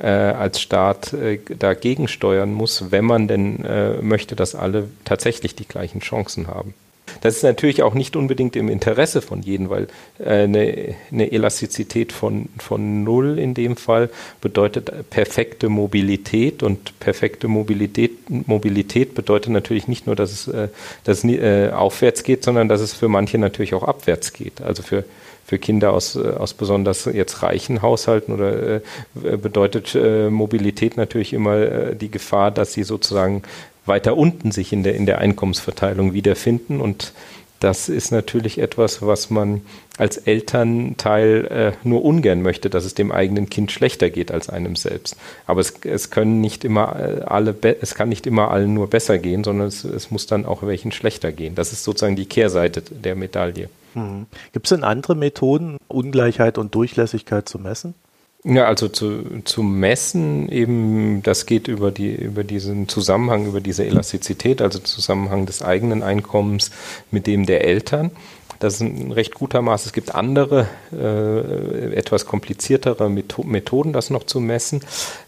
äh, 0.00 0.06
als 0.06 0.60
Staat 0.60 1.12
äh, 1.14 1.40
dagegen 1.58 2.06
steuern 2.06 2.52
muss, 2.52 2.92
wenn 2.92 3.06
man 3.06 3.26
denn 3.26 3.64
äh, 3.64 4.00
möchte, 4.00 4.36
dass 4.36 4.54
alle 4.54 4.88
tatsächlich 5.04 5.56
die 5.56 5.66
gleichen 5.66 5.98
Chancen 5.98 6.46
haben. 6.46 6.74
Das 7.20 7.36
ist 7.36 7.42
natürlich 7.42 7.82
auch 7.82 7.94
nicht 7.94 8.16
unbedingt 8.16 8.56
im 8.56 8.68
Interesse 8.68 9.22
von 9.22 9.42
jedem, 9.42 9.70
weil 9.70 9.88
äh, 10.18 10.44
eine, 10.44 10.94
eine 11.10 11.32
Elastizität 11.32 12.12
von, 12.12 12.48
von 12.58 13.04
null 13.04 13.38
in 13.38 13.54
dem 13.54 13.76
Fall 13.76 14.10
bedeutet 14.40 15.10
perfekte 15.10 15.68
Mobilität 15.68 16.62
und 16.62 16.98
perfekte 17.00 17.48
Mobilität, 17.48 18.12
Mobilität 18.28 19.14
bedeutet 19.14 19.52
natürlich 19.52 19.88
nicht 19.88 20.06
nur, 20.06 20.16
dass 20.16 20.32
es, 20.32 20.48
äh, 20.48 20.68
dass 21.04 21.24
es 21.24 21.24
äh, 21.24 21.70
aufwärts 21.70 22.22
geht, 22.22 22.44
sondern 22.44 22.68
dass 22.68 22.80
es 22.80 22.92
für 22.92 23.08
manche 23.08 23.38
natürlich 23.38 23.74
auch 23.74 23.84
abwärts 23.84 24.32
geht. 24.32 24.60
Also 24.60 24.82
für 24.82 25.04
für 25.46 25.58
Kinder 25.58 25.92
aus, 25.92 26.16
aus 26.16 26.54
besonders 26.54 27.04
jetzt 27.04 27.42
reichen 27.44 27.80
Haushalten 27.80 28.32
oder 28.32 28.76
äh, 28.76 28.80
bedeutet 29.36 29.94
äh, 29.94 30.28
Mobilität 30.28 30.96
natürlich 30.96 31.32
immer 31.32 31.56
äh, 31.56 31.96
die 31.96 32.10
Gefahr, 32.10 32.50
dass 32.50 32.72
sie 32.72 32.82
sozusagen 32.82 33.42
weiter 33.86 34.16
unten 34.16 34.52
sich 34.52 34.72
in 34.72 34.82
der, 34.82 34.94
in 34.94 35.06
der 35.06 35.18
Einkommensverteilung 35.18 36.12
wiederfinden. 36.12 36.80
Und 36.80 37.12
das 37.60 37.88
ist 37.88 38.12
natürlich 38.12 38.58
etwas, 38.58 39.00
was 39.00 39.30
man 39.30 39.62
als 39.96 40.18
Elternteil 40.18 41.46
äh, 41.46 41.88
nur 41.88 42.04
ungern 42.04 42.42
möchte, 42.42 42.68
dass 42.68 42.84
es 42.84 42.94
dem 42.94 43.10
eigenen 43.10 43.48
Kind 43.48 43.72
schlechter 43.72 44.10
geht 44.10 44.30
als 44.30 44.50
einem 44.50 44.76
selbst. 44.76 45.16
Aber 45.46 45.60
es, 45.60 45.74
es 45.84 46.10
können 46.10 46.40
nicht 46.40 46.64
immer 46.64 46.96
äh, 47.00 47.22
alle, 47.22 47.56
es 47.80 47.94
kann 47.94 48.10
nicht 48.10 48.26
immer 48.26 48.50
allen 48.50 48.74
nur 48.74 48.88
besser 48.88 49.18
gehen, 49.18 49.42
sondern 49.42 49.68
es, 49.68 49.84
es 49.84 50.10
muss 50.10 50.26
dann 50.26 50.44
auch 50.44 50.62
welchen 50.62 50.92
schlechter 50.92 51.32
gehen. 51.32 51.54
Das 51.54 51.72
ist 51.72 51.82
sozusagen 51.82 52.16
die 52.16 52.26
Kehrseite 52.26 52.82
der 52.82 53.16
Medaille. 53.16 53.70
Mhm. 53.94 54.26
Gibt 54.52 54.66
es 54.66 54.70
denn 54.70 54.84
andere 54.84 55.14
Methoden, 55.14 55.78
Ungleichheit 55.88 56.58
und 56.58 56.74
Durchlässigkeit 56.74 57.48
zu 57.48 57.58
messen? 57.58 57.94
Ja, 58.48 58.66
also 58.66 58.88
zu, 58.88 59.42
zu 59.44 59.64
messen 59.64 60.48
eben, 60.48 61.20
das 61.24 61.46
geht 61.46 61.66
über 61.66 61.90
die, 61.90 62.14
über 62.14 62.44
diesen 62.44 62.86
Zusammenhang, 62.86 63.46
über 63.46 63.60
diese 63.60 63.84
Elastizität, 63.84 64.62
also 64.62 64.78
Zusammenhang 64.78 65.46
des 65.46 65.62
eigenen 65.62 66.04
Einkommens 66.04 66.70
mit 67.10 67.26
dem 67.26 67.44
der 67.44 67.64
Eltern. 67.64 68.12
Das 68.58 68.74
ist 68.74 68.80
ein 68.80 69.12
recht 69.12 69.34
guter 69.34 69.62
Maß. 69.62 69.86
Es 69.86 69.92
gibt 69.92 70.14
andere, 70.14 70.66
äh, 70.92 71.94
etwas 71.94 72.26
kompliziertere 72.26 73.08
Methoden, 73.10 73.92
das 73.92 74.10
noch 74.10 74.24
zu 74.24 74.40
messen, 74.40 74.80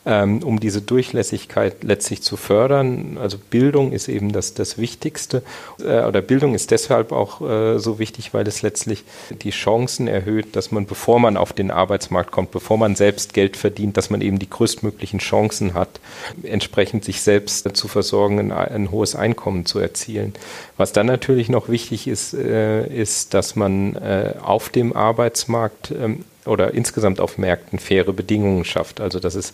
ähm, 0.06 0.42
um 0.42 0.60
diese 0.60 0.80
Durchlässigkeit 0.80 1.84
letztlich 1.84 2.22
zu 2.22 2.36
fördern. 2.36 3.18
Also 3.20 3.38
Bildung 3.38 3.92
ist 3.92 4.08
eben 4.08 4.32
das, 4.32 4.54
das 4.54 4.78
Wichtigste. 4.78 5.42
Äh, 5.80 6.04
oder 6.04 6.22
Bildung 6.22 6.54
ist 6.54 6.70
deshalb 6.70 7.12
auch 7.12 7.40
äh, 7.40 7.78
so 7.78 7.98
wichtig, 7.98 8.32
weil 8.34 8.46
es 8.48 8.62
letztlich 8.62 9.04
die 9.42 9.50
Chancen 9.50 10.08
erhöht, 10.08 10.56
dass 10.56 10.70
man, 10.70 10.86
bevor 10.86 11.20
man 11.20 11.36
auf 11.36 11.52
den 11.52 11.70
Arbeitsmarkt 11.70 12.30
kommt, 12.30 12.50
bevor 12.50 12.78
man 12.78 12.96
selbst 12.96 13.34
Geld 13.34 13.56
verdient, 13.56 13.96
dass 13.96 14.10
man 14.10 14.20
eben 14.20 14.38
die 14.38 14.50
größtmöglichen 14.50 15.18
Chancen 15.18 15.74
hat, 15.74 16.00
entsprechend 16.42 17.04
sich 17.04 17.20
selbst 17.20 17.76
zu 17.76 17.88
versorgen, 17.88 18.38
ein, 18.38 18.52
ein 18.52 18.90
hohes 18.90 19.14
Einkommen 19.14 19.66
zu 19.66 19.78
erzielen. 19.78 20.34
Was 20.78 20.92
dann 20.92 21.06
natürlich 21.06 21.48
noch 21.48 21.68
wichtig 21.68 22.06
ist, 22.06 22.32
äh, 22.32 22.86
ist, 22.86 23.34
dass 23.34 23.56
man 23.56 23.96
äh, 23.96 24.34
auf 24.40 24.70
dem 24.70 24.96
Arbeitsmarkt 24.96 25.90
ähm, 25.90 26.24
oder 26.46 26.72
insgesamt 26.72 27.20
auf 27.20 27.36
Märkten 27.36 27.80
faire 27.80 28.12
Bedingungen 28.12 28.64
schafft. 28.64 29.00
Also 29.00 29.18
dass 29.18 29.34
es 29.34 29.52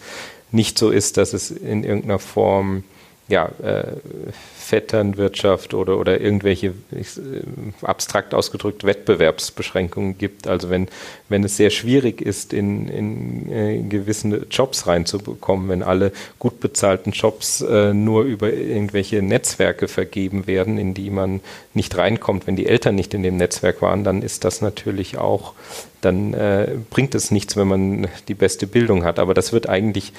nicht 0.52 0.78
so 0.78 0.90
ist, 0.90 1.16
dass 1.16 1.32
es 1.32 1.50
in 1.50 1.82
irgendeiner 1.82 2.18
Form 2.18 2.84
ja, 3.28 3.50
äh, 3.62 3.84
Vetternwirtschaft 4.58 5.72
oder, 5.72 5.98
oder 5.98 6.20
irgendwelche 6.20 6.74
ich, 6.90 7.16
äh, 7.16 7.42
abstrakt 7.82 8.34
ausgedrückt 8.34 8.84
Wettbewerbsbeschränkungen 8.84 10.18
gibt. 10.18 10.46
Also 10.46 10.68
wenn, 10.68 10.88
wenn 11.30 11.42
es 11.42 11.56
sehr 11.56 11.70
schwierig 11.70 12.20
ist, 12.20 12.52
in, 12.52 12.88
in 12.88 13.52
äh, 13.52 13.82
gewisse 13.82 14.46
Jobs 14.50 14.87
reinzubekommen, 14.87 15.68
wenn 15.68 15.82
alle 15.82 16.12
gut 16.38 16.60
bezahlten 16.60 17.12
Jobs 17.12 17.62
äh, 17.62 17.94
nur 17.94 18.24
über 18.24 18.52
irgendwelche 18.52 19.22
Netzwerke 19.22 19.88
vergeben 19.88 20.46
werden, 20.46 20.76
in 20.76 20.92
die 20.92 21.10
man 21.10 21.40
nicht 21.72 21.96
reinkommt, 21.96 22.46
wenn 22.46 22.56
die 22.56 22.66
Eltern 22.66 22.94
nicht 22.94 23.14
in 23.14 23.22
dem 23.22 23.38
Netzwerk 23.38 23.80
waren, 23.80 24.04
dann 24.04 24.20
ist 24.20 24.44
das 24.44 24.60
natürlich 24.60 25.16
auch 25.16 25.54
dann 26.04 26.34
äh, 26.34 26.68
bringt 26.90 27.14
es 27.14 27.30
nichts, 27.30 27.56
wenn 27.56 27.68
man 27.68 28.08
die 28.28 28.34
beste 28.34 28.66
Bildung 28.66 29.04
hat. 29.04 29.18
Aber 29.18 29.34
das 29.34 29.52
wird 29.52 29.68
eigentlich 29.68 30.12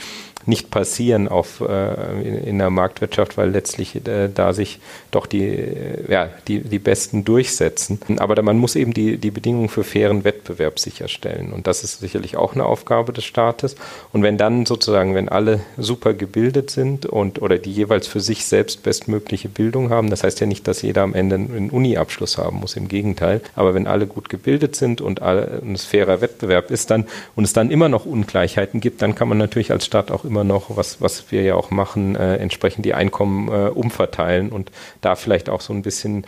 nicht 0.48 0.70
passieren 0.70 1.28
auf, 1.28 1.62
äh, 1.62 2.22
in, 2.22 2.44
in, 2.44 2.58
der 2.60 2.70
Marktwirtschaft, 2.70 3.38
weil 3.38 3.50
letztlich 3.50 3.96
äh, 4.08 4.30
da 4.34 4.54
sich 4.54 4.80
doch 5.12 5.26
die, 5.26 5.44
äh, 5.44 6.12
ja, 6.12 6.30
die, 6.48 6.60
die 6.60 6.80
Besten 6.80 7.26
durchsetzen. 7.26 8.00
Aber 8.18 8.40
man 8.42 8.58
muss 8.58 8.76
eben 8.76 8.94
die, 8.94 9.18
die 9.18 9.32
Bedingungen 9.32 9.70
für 9.70 9.84
fairen 9.84 10.24
Wettbewerb 10.24 10.80
sicherstellen. 10.80 11.52
Und 11.52 11.68
das 11.68 11.84
ist 11.84 12.00
sicherlich 12.00 12.38
auch 12.38 12.54
eine 12.54 12.66
Aufgabe 12.66 13.12
des 13.12 13.26
Staates. 13.26 13.76
Und 14.14 14.24
wenn 14.24 14.38
dann 14.38 14.66
sozusagen, 14.66 15.16
wenn 15.16 15.30
alle 15.30 15.62
super 15.78 16.14
gebildet 16.14 16.70
sind 16.70 17.06
und 17.06 17.42
oder 17.42 17.58
die 17.58 17.72
jeweils 17.72 18.08
für 18.08 18.20
sich 18.20 18.46
selbst 18.46 18.84
bestmögliche 18.84 19.50
Bildung 19.50 19.90
haben, 19.90 20.10
das 20.10 20.24
heißt 20.24 20.40
ja 20.40 20.48
nicht, 20.48 20.68
dass 20.68 20.82
jeder 20.82 21.02
am 21.02 21.16
Ende 21.16 21.36
einen 21.36 21.70
Uni-Abschluss 21.72 22.38
haben 22.38 22.60
muss, 22.60 22.76
im 22.76 22.88
Gegenteil. 22.88 23.42
Aber 23.56 23.74
wenn 23.74 23.88
alle 23.88 24.06
gut 24.06 24.30
gebildet 24.30 24.76
sind 24.76 25.02
und 25.02 25.22
alle, 25.22 25.62
ein 25.76 25.90
fairer 25.90 26.22
Wettbewerb 26.22 26.72
ist 26.72 26.92
dann 26.92 27.06
und 27.36 27.44
es 27.44 27.54
dann 27.54 27.72
immer 27.72 27.90
noch 27.90 28.06
Ungleichheiten 28.06 28.80
gibt, 28.80 29.02
dann 29.02 29.16
kann 29.16 29.28
man 29.28 29.38
natürlich 29.38 29.72
als 29.72 29.86
Staat 29.86 30.12
auch 30.12 30.26
immer 30.26 30.44
noch, 30.44 30.76
was, 30.78 31.02
was 31.02 31.32
wir 31.32 31.44
ja 31.44 31.56
auch 31.56 31.72
machen, 31.72 32.16
äh, 32.16 32.38
entsprechend 32.38 32.86
die 32.86 32.94
Einkommen 32.94 33.50
äh, 33.50 33.70
umverteilen 33.70 34.50
und 34.50 34.72
da 35.02 35.16
vielleicht 35.16 35.50
auch 35.50 35.62
so 35.62 35.74
ein 35.74 35.82
bisschen 35.82 36.26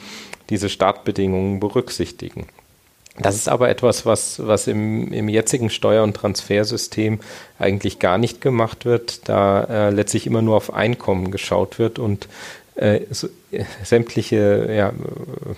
diese 0.49 0.69
Startbedingungen 0.69 1.59
berücksichtigen. 1.59 2.47
Das 3.19 3.35
ist 3.35 3.49
aber 3.49 3.69
etwas, 3.69 4.05
was, 4.05 4.45
was 4.45 4.67
im, 4.67 5.11
im 5.11 5.27
jetzigen 5.27 5.71
Steuer- 5.71 6.03
und 6.03 6.15
Transfersystem 6.15 7.19
eigentlich 7.57 7.97
gar 7.97 8.19
nicht 8.19 8.41
gemacht 8.41 8.85
wird, 8.85 9.27
da 9.27 9.63
äh, 9.63 9.89
letztlich 9.89 10.27
immer 10.27 10.43
nur 10.43 10.55
auf 10.55 10.71
Einkommen 10.71 11.31
geschaut 11.31 11.79
wird 11.79 11.97
und 11.97 12.27
äh, 12.77 13.01
so, 13.09 13.27
äh, 13.51 13.63
sämtliche, 13.83 14.71
ja, 14.71 14.93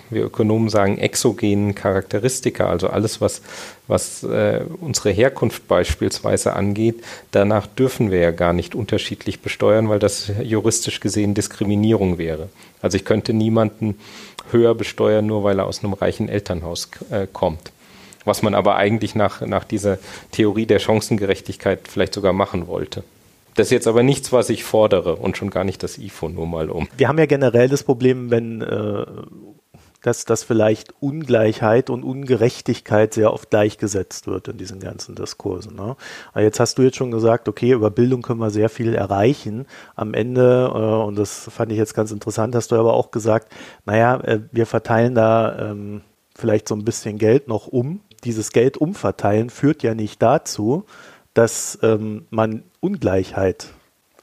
wir 0.08 0.24
Ökonomen 0.24 0.68
sagen, 0.70 0.98
exogenen 0.98 1.74
Charakteristika, 1.74 2.68
also 2.68 2.88
alles, 2.88 3.20
was, 3.20 3.42
was 3.86 4.22
äh, 4.22 4.62
unsere 4.80 5.10
Herkunft 5.10 5.68
beispielsweise 5.68 6.54
angeht, 6.54 7.04
danach 7.30 7.66
dürfen 7.66 8.10
wir 8.10 8.20
ja 8.20 8.30
gar 8.30 8.52
nicht 8.52 8.74
unterschiedlich 8.74 9.40
besteuern, 9.40 9.88
weil 9.88 9.98
das 9.98 10.32
juristisch 10.42 11.00
gesehen 11.00 11.34
Diskriminierung 11.34 12.16
wäre. 12.16 12.48
Also 12.80 12.96
ich 12.96 13.04
könnte 13.04 13.34
niemanden 13.34 13.98
höher 14.50 14.74
besteuern, 14.74 15.26
nur 15.26 15.44
weil 15.44 15.58
er 15.58 15.66
aus 15.66 15.84
einem 15.84 15.92
reichen 15.92 16.28
Elternhaus 16.28 16.88
äh, 17.10 17.26
kommt. 17.30 17.70
Was 18.24 18.42
man 18.42 18.54
aber 18.54 18.76
eigentlich 18.76 19.14
nach, 19.14 19.40
nach 19.42 19.64
dieser 19.64 19.98
Theorie 20.32 20.66
der 20.66 20.78
Chancengerechtigkeit 20.78 21.80
vielleicht 21.88 22.14
sogar 22.14 22.32
machen 22.32 22.66
wollte. 22.66 23.02
Das 23.54 23.68
ist 23.68 23.72
jetzt 23.72 23.86
aber 23.86 24.02
nichts, 24.02 24.32
was 24.32 24.48
ich 24.50 24.64
fordere 24.64 25.16
und 25.16 25.36
schon 25.36 25.50
gar 25.50 25.64
nicht 25.64 25.82
das 25.82 25.98
IFO, 25.98 26.28
nur 26.28 26.46
mal 26.46 26.70
um. 26.70 26.88
Wir 26.96 27.08
haben 27.08 27.18
ja 27.18 27.26
generell 27.26 27.68
das 27.68 27.82
Problem, 27.82 28.30
wenn 28.30 28.62
äh, 28.62 29.06
dass, 30.02 30.24
dass 30.24 30.44
vielleicht 30.44 30.94
Ungleichheit 31.00 31.90
und 31.90 32.04
Ungerechtigkeit 32.04 33.14
sehr 33.14 33.32
oft 33.32 33.50
gleichgesetzt 33.50 34.26
wird 34.26 34.48
in 34.48 34.56
diesen 34.56 34.80
ganzen 34.80 35.14
Diskursen. 35.14 35.76
Ne? 35.76 35.96
Aber 36.32 36.42
jetzt 36.42 36.60
hast 36.60 36.78
du 36.78 36.82
jetzt 36.82 36.96
schon 36.96 37.10
gesagt, 37.10 37.48
okay, 37.48 37.72
über 37.72 37.90
Bildung 37.90 38.22
können 38.22 38.40
wir 38.40 38.50
sehr 38.50 38.68
viel 38.68 38.94
erreichen. 38.94 39.66
Am 39.94 40.14
Ende, 40.14 40.70
äh, 40.74 41.06
und 41.06 41.16
das 41.16 41.48
fand 41.50 41.72
ich 41.72 41.78
jetzt 41.78 41.94
ganz 41.94 42.10
interessant, 42.12 42.54
hast 42.54 42.72
du 42.72 42.76
aber 42.76 42.94
auch 42.94 43.10
gesagt, 43.10 43.52
naja, 43.84 44.16
äh, 44.20 44.40
wir 44.52 44.66
verteilen 44.66 45.14
da 45.14 45.70
ähm, 45.70 46.02
vielleicht 46.34 46.68
so 46.68 46.74
ein 46.74 46.84
bisschen 46.84 47.18
Geld 47.18 47.48
noch 47.48 47.66
um. 47.66 48.00
Dieses 48.24 48.52
Geld 48.52 48.78
umverteilen 48.78 49.50
führt 49.50 49.82
ja 49.82 49.94
nicht 49.94 50.22
dazu, 50.22 50.84
dass 51.34 51.78
ähm, 51.82 52.26
man 52.30 52.64
Ungleichheit 52.80 53.68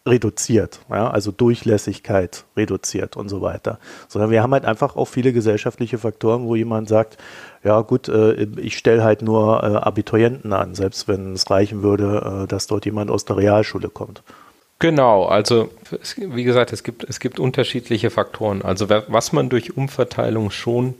reduziert, 0.08 0.80
ja, 0.89 1.10
also 1.10 1.32
Durchlässigkeit 1.32 2.46
reduziert 2.56 3.17
und 3.17 3.30
so 3.30 3.41
weiter, 3.41 3.78
sondern 4.08 4.32
wir 4.32 4.41
haben 4.41 4.54
halt 4.54 4.65
einfach 4.65 4.96
auch 4.96 5.06
viele 5.06 5.34
gesellschaftliche 5.34 5.98
Faktoren, 5.98 6.46
wo 6.46 6.56
jemand 6.56 6.88
sagt, 6.88 7.17
ja 7.63 7.82
gut, 7.82 8.08
äh, 8.08 8.48
ich 8.58 8.78
stelle 8.78 9.04
halt 9.04 9.22
nur 9.22 9.63
äh, 9.63 9.67
Abiturienten 9.67 10.54
an, 10.54 10.76
selbst 10.76 11.08
wenn 11.08 11.34
es 11.34 11.50
reichen 11.52 11.84
würde, 11.84 12.43
äh, 12.43 12.48
dass 12.48 12.67
dort 12.67 12.86
jemand 12.86 13.12
aus 13.12 13.26
der 13.26 13.38
Realschule 13.38 13.89
kommt. 13.89 14.24
Genau, 14.80 15.26
also 15.26 15.70
wie 16.17 16.43
gesagt, 16.43 16.72
es 16.72 16.84
gibt, 16.84 17.04
es 17.04 17.20
gibt 17.20 17.39
unterschiedliche 17.39 18.12
Faktoren. 18.12 18.62
Also 18.62 18.88
was 18.89 19.34
man 19.34 19.50
durch 19.50 19.76
Umverteilung 19.76 20.52
schon 20.52 20.93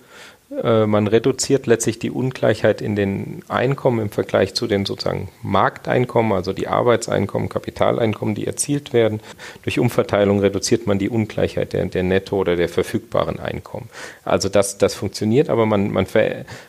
man 0.49 1.07
reduziert 1.07 1.67
letztlich 1.67 1.99
die 1.99 2.10
Ungleichheit 2.10 2.81
in 2.81 2.95
den 2.95 3.43
Einkommen 3.49 3.99
im 3.99 4.10
Vergleich 4.10 4.53
zu 4.53 4.65
den 4.65 4.86
sozusagen 4.86 5.27
Markteinkommen, 5.43 6.31
also 6.31 6.53
die 6.53 6.69
Arbeitseinkommen, 6.69 7.49
Kapitaleinkommen, 7.49 8.33
die 8.33 8.47
erzielt 8.47 8.93
werden. 8.93 9.19
Durch 9.63 9.77
Umverteilung 9.77 10.39
reduziert 10.39 10.88
man 10.88 10.99
die 10.99 11.10
Ungleichheit 11.10 11.73
der, 11.73 11.86
der 11.88 12.03
Netto- 12.03 12.38
oder 12.38 12.55
der 12.55 12.69
verfügbaren 12.69 13.39
Einkommen. 13.39 13.89
Also 14.23 14.47
das, 14.47 14.77
das 14.77 14.95
funktioniert, 14.95 15.49
aber 15.49 15.65
man, 15.65 15.91
man 15.91 16.07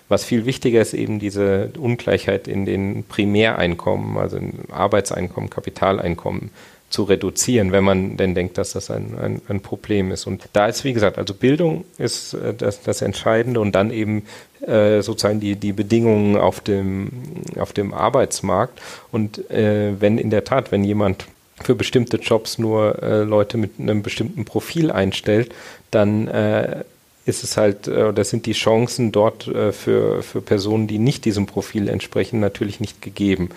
was 0.08 0.24
viel 0.24 0.44
wichtiger 0.44 0.80
ist, 0.80 0.94
eben 0.94 1.20
diese 1.20 1.70
Ungleichheit 1.78 2.48
in 2.48 2.66
den 2.66 3.04
Primäreinkommen, 3.04 4.16
also 4.18 4.38
in 4.38 4.54
Arbeitseinkommen, 4.72 5.50
Kapitaleinkommen 5.50 6.50
zu 6.90 7.03
reduzieren, 7.03 7.72
wenn 7.72 7.85
man 7.85 8.16
denn 8.16 8.35
denkt, 8.35 8.57
dass 8.57 8.72
das 8.72 8.90
ein, 8.90 9.18
ein, 9.18 9.42
ein 9.48 9.61
Problem 9.61 10.11
ist. 10.11 10.27
Und 10.27 10.48
da 10.55 10.66
ist, 10.66 10.85
wie 10.85 10.94
gesagt, 10.94 11.18
also 11.18 11.35
Bildung 11.35 11.85
ist 11.98 12.35
äh, 12.35 12.55
das, 12.55 12.83
das 12.83 13.03
Entscheidende 13.03 13.61
und 13.61 13.72
dann 13.72 13.90
eben 13.90 14.24
äh, 14.66 15.03
sozusagen 15.03 15.40
die, 15.40 15.57
die 15.57 15.72
Bedingungen 15.72 16.37
auf 16.37 16.61
dem, 16.61 17.11
auf 17.59 17.72
dem 17.72 17.92
Arbeitsmarkt. 17.92 18.81
Und 19.12 19.51
äh, 19.51 20.01
wenn 20.01 20.18
in 20.18 20.31
der 20.31 20.44
Tat, 20.44 20.72
wenn 20.72 20.83
jemand 20.83 21.27
für 21.62 21.74
bestimmte 21.74 22.18
Jobs 22.18 22.59
nur 22.59 23.03
äh, 23.03 23.22
Leute 23.22 23.59
mit 23.59 23.72
einem 23.79 24.03
bestimmten 24.03 24.44
Profil 24.44 24.90
einstellt, 24.90 25.53
dann 25.90 26.29
äh, 26.29 26.85
ist 27.28 27.44
es 27.44 27.56
halt, 27.56 27.86
äh, 27.86 28.12
das 28.12 28.30
sind 28.30 28.46
die 28.46 28.52
Chancen 28.52 29.12
dort 29.12 29.46
äh, 29.46 29.72
für, 29.72 30.22
für 30.22 30.40
Personen, 30.40 30.86
die 30.86 30.98
nicht 30.98 31.24
diesem 31.24 31.46
Profil 31.46 31.88
entsprechen, 31.88 32.40
natürlich 32.40 32.80
nicht 32.80 33.02
gegeben. 33.02 33.50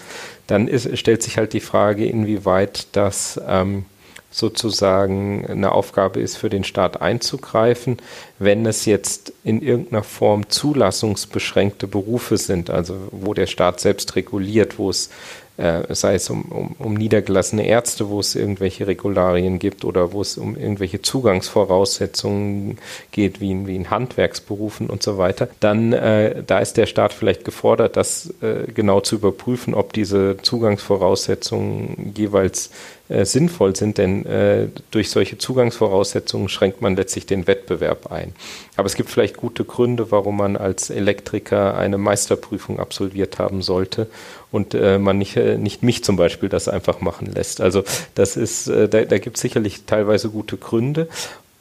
Dann 0.48 0.68
ist, 0.68 0.98
stellt 0.98 1.24
sich 1.24 1.38
halt 1.38 1.54
die 1.54 1.62
Frage, 1.62 2.06
inwieweit 2.06 2.88
das 2.92 3.40
ähm, 3.48 3.86
sozusagen 4.32 5.46
eine 5.46 5.74
Aufgabe 5.74 6.22
ist 6.22 6.38
für 6.38 6.50
den 6.50 6.64
Staat 6.64 7.02
einzugreifen, 7.02 7.98
wenn 8.40 8.66
es 8.66 8.86
jetzt 8.86 9.34
in 9.44 9.62
irgendeiner 9.62 10.04
Form 10.04 10.50
zulassungsbeschränkte 10.50 11.86
Berufe 11.86 12.38
sind, 12.38 12.70
also 12.70 12.96
wo 13.12 13.34
der 13.34 13.48
Staat 13.48 13.82
selbst 13.82 14.16
reguliert, 14.16 14.80
wo 14.80 14.90
es 14.90 15.10
äh, 15.58 15.94
sei 15.94 16.16
es 16.16 16.30
um, 16.30 16.44
um, 16.44 16.76
um 16.80 16.94
niedergelassene 16.94 17.66
Ärzte, 17.66 18.10
wo 18.10 18.20
es 18.20 18.36
irgendwelche 18.36 18.88
Regularien 18.88 19.60
gibt 19.60 19.86
oder 19.86 20.14
wo 20.14 20.22
es 20.22 20.38
um 20.38 20.56
irgendwelche 20.56 21.02
Zugangsvoraussetzungen 21.02 22.78
geht, 23.12 23.42
wie 23.42 23.52
in, 23.52 23.68
wie 23.68 23.76
in 23.76 23.90
Handwerksberufen 23.90 24.90
und 24.90 25.04
so 25.04 25.18
weiter, 25.18 25.50
dann 25.60 25.94
äh, 25.94 26.44
da 26.46 26.60
ist 26.60 26.78
der 26.78 26.86
Staat 26.86 27.14
vielleicht 27.14 27.46
gefordert, 27.46 27.98
das 27.98 28.34
äh, 28.42 28.72
genau 28.72 29.02
zu 29.02 29.16
überprüfen, 29.16 29.74
ob 29.74 29.94
diese 29.94 30.38
Zugangsvoraussetzungen 30.42 32.14
jeweils 32.16 32.72
äh, 33.12 33.26
sinnvoll 33.26 33.76
sind, 33.76 33.98
denn 33.98 34.26
äh, 34.26 34.68
durch 34.92 35.10
solche 35.10 35.38
Zugangsvoraussetzungen 35.38 36.50
schränkt 36.50 36.82
man 36.82 36.96
letztlich 36.96 37.26
den 37.26 37.46
Wettbewerb 37.46 38.12
ein. 38.12 38.34
Aber 38.78 38.86
es 38.86 38.96
gibt 38.96 39.10
vielleicht 39.10 39.38
gute 39.38 39.66
Gründe, 39.66 40.12
warum 40.12 40.38
man 40.38 40.56
als 40.56 40.90
Elektriker 40.90 41.78
eine 41.78 41.98
Meisterprüfung 41.98 42.80
absolviert 42.80 43.38
haben 43.38 43.62
sollte 43.62 44.08
und 44.52 44.74
äh, 44.74 44.98
man 44.98 45.18
nicht, 45.18 45.36
äh, 45.36 45.58
nicht 45.58 45.84
mich 45.84 46.04
zum 46.04 46.16
Beispiel 46.16 46.50
das 46.50 46.68
einfach 46.68 47.02
machen 47.02 47.28
lässt. 47.28 47.62
Also 47.62 47.84
das 48.16 48.38
ist, 48.38 48.68
äh, 48.68 48.88
da, 48.88 49.04
da 49.04 49.18
gibt 49.18 49.36
es 49.36 49.42
sicherlich 49.42 49.84
teilweise 49.86 50.30
gute 50.30 50.58
Gründe. 50.58 51.08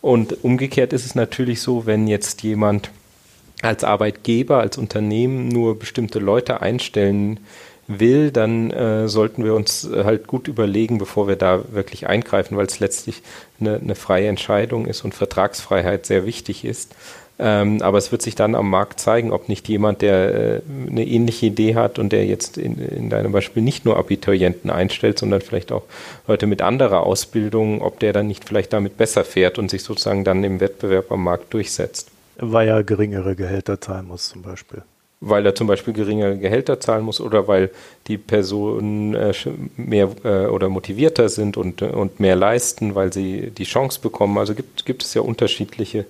Und 0.01 0.45
umgekehrt 0.45 0.93
ist 0.93 1.05
es 1.05 1.15
natürlich 1.15 1.61
so, 1.61 1.85
wenn 1.85 2.07
jetzt 2.07 2.43
jemand 2.43 2.91
als 3.63 3.85
Arbeitgeber, 3.85 4.59
als 4.59 4.79
Unternehmen 4.79 5.49
nur 5.49 5.79
bestimmte 5.79 6.19
Leute 6.19 6.63
einstellen 6.63 7.41
will, 7.99 8.31
dann 8.31 8.71
äh, 8.71 9.09
sollten 9.09 9.45
wir 9.45 9.55
uns 9.55 9.85
äh, 9.85 10.05
halt 10.05 10.27
gut 10.27 10.49
überlegen, 10.49 10.99
bevor 10.99 11.29
wir 11.29 11.37
da 11.37 11.65
wirklich 11.73 12.07
eingreifen, 12.07 12.57
weil 12.57 12.67
es 12.67 12.79
letztlich 12.79 13.23
eine, 13.61 13.77
eine 13.77 13.95
freie 13.95 14.29
Entscheidung 14.29 14.87
ist 14.87 15.05
und 15.05 15.15
Vertragsfreiheit 15.15 16.07
sehr 16.07 16.25
wichtig 16.25 16.65
ist. 16.65 16.95
Ähm, 17.43 17.81
aber 17.81 17.97
es 17.97 18.13
wird 18.13 18.21
sich 18.21 18.35
dann 18.35 18.55
am 18.55 18.69
Markt 18.69 19.01
zeigen, 19.01 19.33
ob 19.33 19.49
nicht 19.49 19.67
jemand, 19.67 20.03
der 20.03 20.35
äh, 20.35 20.61
eine 20.91 21.07
ähnliche 21.07 21.47
Idee 21.47 21.75
hat 21.75 21.99
und 21.99 22.13
der 22.13 22.27
jetzt 22.27 22.59
in, 22.59 22.79
in 22.79 23.09
deinem 23.09 23.33
Beispiel 23.33 23.63
nicht 23.63 23.87
nur 23.87 23.97
Abiturienten 23.97 24.71
einstellt, 24.71 25.19
sondern 25.19 25.41
vielleicht 25.41 25.73
auch 25.73 25.85
Leute 26.29 26.47
mit 26.47 26.61
anderer 26.61 27.07
Ausbildung, 27.07 27.81
ob 27.81 27.99
der 27.99 28.13
dann 28.13 28.27
nicht 28.27 28.45
vielleicht 28.45 28.75
damit 28.75 28.99
besser 28.99 29.25
fährt 29.25 29.59
und 29.59 29.71
sich 29.71 29.83
sozusagen 29.83 30.23
dann 30.23 30.45
im 30.45 30.61
Wettbewerb 30.61 31.11
am 31.11 31.25
Markt 31.25 31.55
durchsetzt. 31.55 32.11
Weil 32.37 32.69
er 32.69 32.85
geringere 32.85 33.35
Gehälter 33.35 33.81
zahlen 33.81 34.07
muss 34.07 34.29
zum 34.29 34.43
Beispiel 34.43 34.83
weil 35.21 35.45
er 35.45 35.55
zum 35.55 35.67
Beispiel 35.67 35.93
geringere 35.93 36.39
Gehälter 36.39 36.81
zahlen 36.81 37.05
muss 37.05 37.21
oder 37.21 37.47
weil 37.47 37.71
die 38.07 38.17
Personen 38.17 39.15
äh, 39.15 39.35
mehr 39.77 40.09
äh, 40.25 40.47
oder 40.47 40.69
motivierter 40.69 41.29
sind 41.29 41.57
und, 41.57 41.83
und 41.83 42.21
mehr 42.21 42.37
leisten, 42.37 42.95
weil 42.95 43.13
sie 43.13 43.51
die 43.51 43.65
Chance 43.65 44.01
bekommen. 44.01 44.39
Also 44.39 44.55
gibt, 44.55 44.87
gibt 44.87 45.03
es 45.03 45.13
ja 45.13 45.21
unterschiedliche 45.21 46.07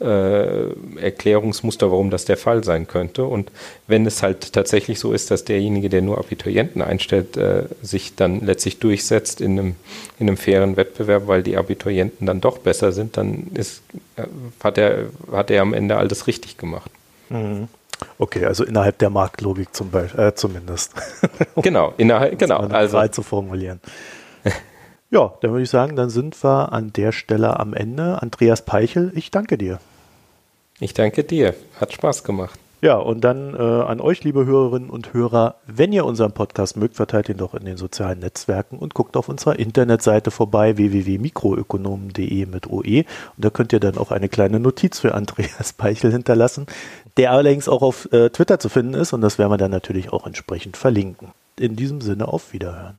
äh, 0.00 0.70
Erklärungsmuster, 1.00 1.90
warum 1.90 2.10
das 2.10 2.24
der 2.24 2.36
Fall 2.36 2.64
sein 2.64 2.86
könnte. 2.86 3.24
Und 3.24 3.50
wenn 3.86 4.06
es 4.06 4.22
halt 4.22 4.52
tatsächlich 4.52 4.98
so 4.98 5.12
ist, 5.12 5.30
dass 5.30 5.44
derjenige, 5.44 5.88
der 5.88 6.02
nur 6.02 6.18
Abiturienten 6.18 6.82
einstellt, 6.82 7.36
äh, 7.36 7.64
sich 7.82 8.14
dann 8.14 8.44
letztlich 8.44 8.78
durchsetzt 8.78 9.40
in 9.40 9.58
einem, 9.58 9.76
in 10.18 10.28
einem 10.28 10.36
fairen 10.36 10.76
Wettbewerb, 10.76 11.26
weil 11.26 11.42
die 11.42 11.56
Abiturienten 11.56 12.26
dann 12.26 12.40
doch 12.40 12.58
besser 12.58 12.92
sind, 12.92 13.16
dann 13.16 13.48
ist, 13.54 13.82
äh, 14.16 14.22
hat, 14.62 14.78
er, 14.78 15.06
hat 15.32 15.50
er 15.50 15.62
am 15.62 15.74
Ende 15.74 15.96
alles 15.96 16.26
richtig 16.26 16.56
gemacht. 16.56 16.90
Mhm. 17.28 17.68
Okay, 18.18 18.44
also 18.44 18.64
innerhalb 18.64 18.98
der 18.98 19.10
Marktlogik 19.10 19.74
zum 19.74 19.90
Beispiel, 19.90 20.20
äh, 20.20 20.34
zumindest. 20.34 20.92
genau, 21.56 21.94
innerhalb, 21.96 22.38
genau. 22.38 22.58
Also 22.58 22.96
frei 22.96 23.08
zu 23.08 23.22
formulieren. 23.22 23.80
ja, 25.10 25.32
dann 25.40 25.50
würde 25.50 25.62
ich 25.62 25.70
sagen, 25.70 25.96
dann 25.96 26.10
sind 26.10 26.42
wir 26.42 26.72
an 26.72 26.92
der 26.92 27.12
Stelle 27.12 27.58
am 27.58 27.74
Ende. 27.74 28.22
Andreas 28.22 28.64
Peichel, 28.64 29.12
ich 29.14 29.30
danke 29.30 29.58
dir. 29.58 29.80
Ich 30.80 30.94
danke 30.94 31.24
dir. 31.24 31.54
Hat 31.80 31.92
Spaß 31.92 32.24
gemacht. 32.24 32.58
Ja, 32.80 32.96
und 32.96 33.22
dann 33.22 33.54
äh, 33.54 33.58
an 33.58 34.00
euch, 34.00 34.22
liebe 34.22 34.46
Hörerinnen 34.46 34.88
und 34.88 35.12
Hörer, 35.12 35.56
wenn 35.66 35.92
ihr 35.92 36.04
unseren 36.04 36.30
Podcast 36.30 36.76
mögt, 36.76 36.94
verteilt 36.94 37.28
ihn 37.28 37.36
doch 37.36 37.54
in 37.54 37.64
den 37.64 37.76
sozialen 37.76 38.20
Netzwerken 38.20 38.78
und 38.78 38.94
guckt 38.94 39.16
auf 39.16 39.28
unserer 39.28 39.58
Internetseite 39.58 40.30
vorbei, 40.30 40.76
www.mikroökonomen.de 40.76 42.46
mit 42.46 42.70
OE. 42.70 43.00
Und 43.00 43.44
da 43.44 43.50
könnt 43.50 43.72
ihr 43.72 43.80
dann 43.80 43.98
auch 43.98 44.12
eine 44.12 44.28
kleine 44.28 44.60
Notiz 44.60 45.00
für 45.00 45.14
Andreas 45.14 45.72
Peichel 45.76 46.12
hinterlassen, 46.12 46.66
der 47.16 47.32
allerdings 47.32 47.68
auch 47.68 47.82
auf 47.82 48.12
äh, 48.12 48.30
Twitter 48.30 48.60
zu 48.60 48.68
finden 48.68 48.94
ist 48.94 49.12
und 49.12 49.22
das 49.22 49.38
werden 49.38 49.50
wir 49.50 49.58
dann 49.58 49.72
natürlich 49.72 50.12
auch 50.12 50.24
entsprechend 50.24 50.76
verlinken. 50.76 51.32
In 51.58 51.74
diesem 51.74 52.00
Sinne 52.00 52.28
auf 52.28 52.52
Wiederhören. 52.52 52.96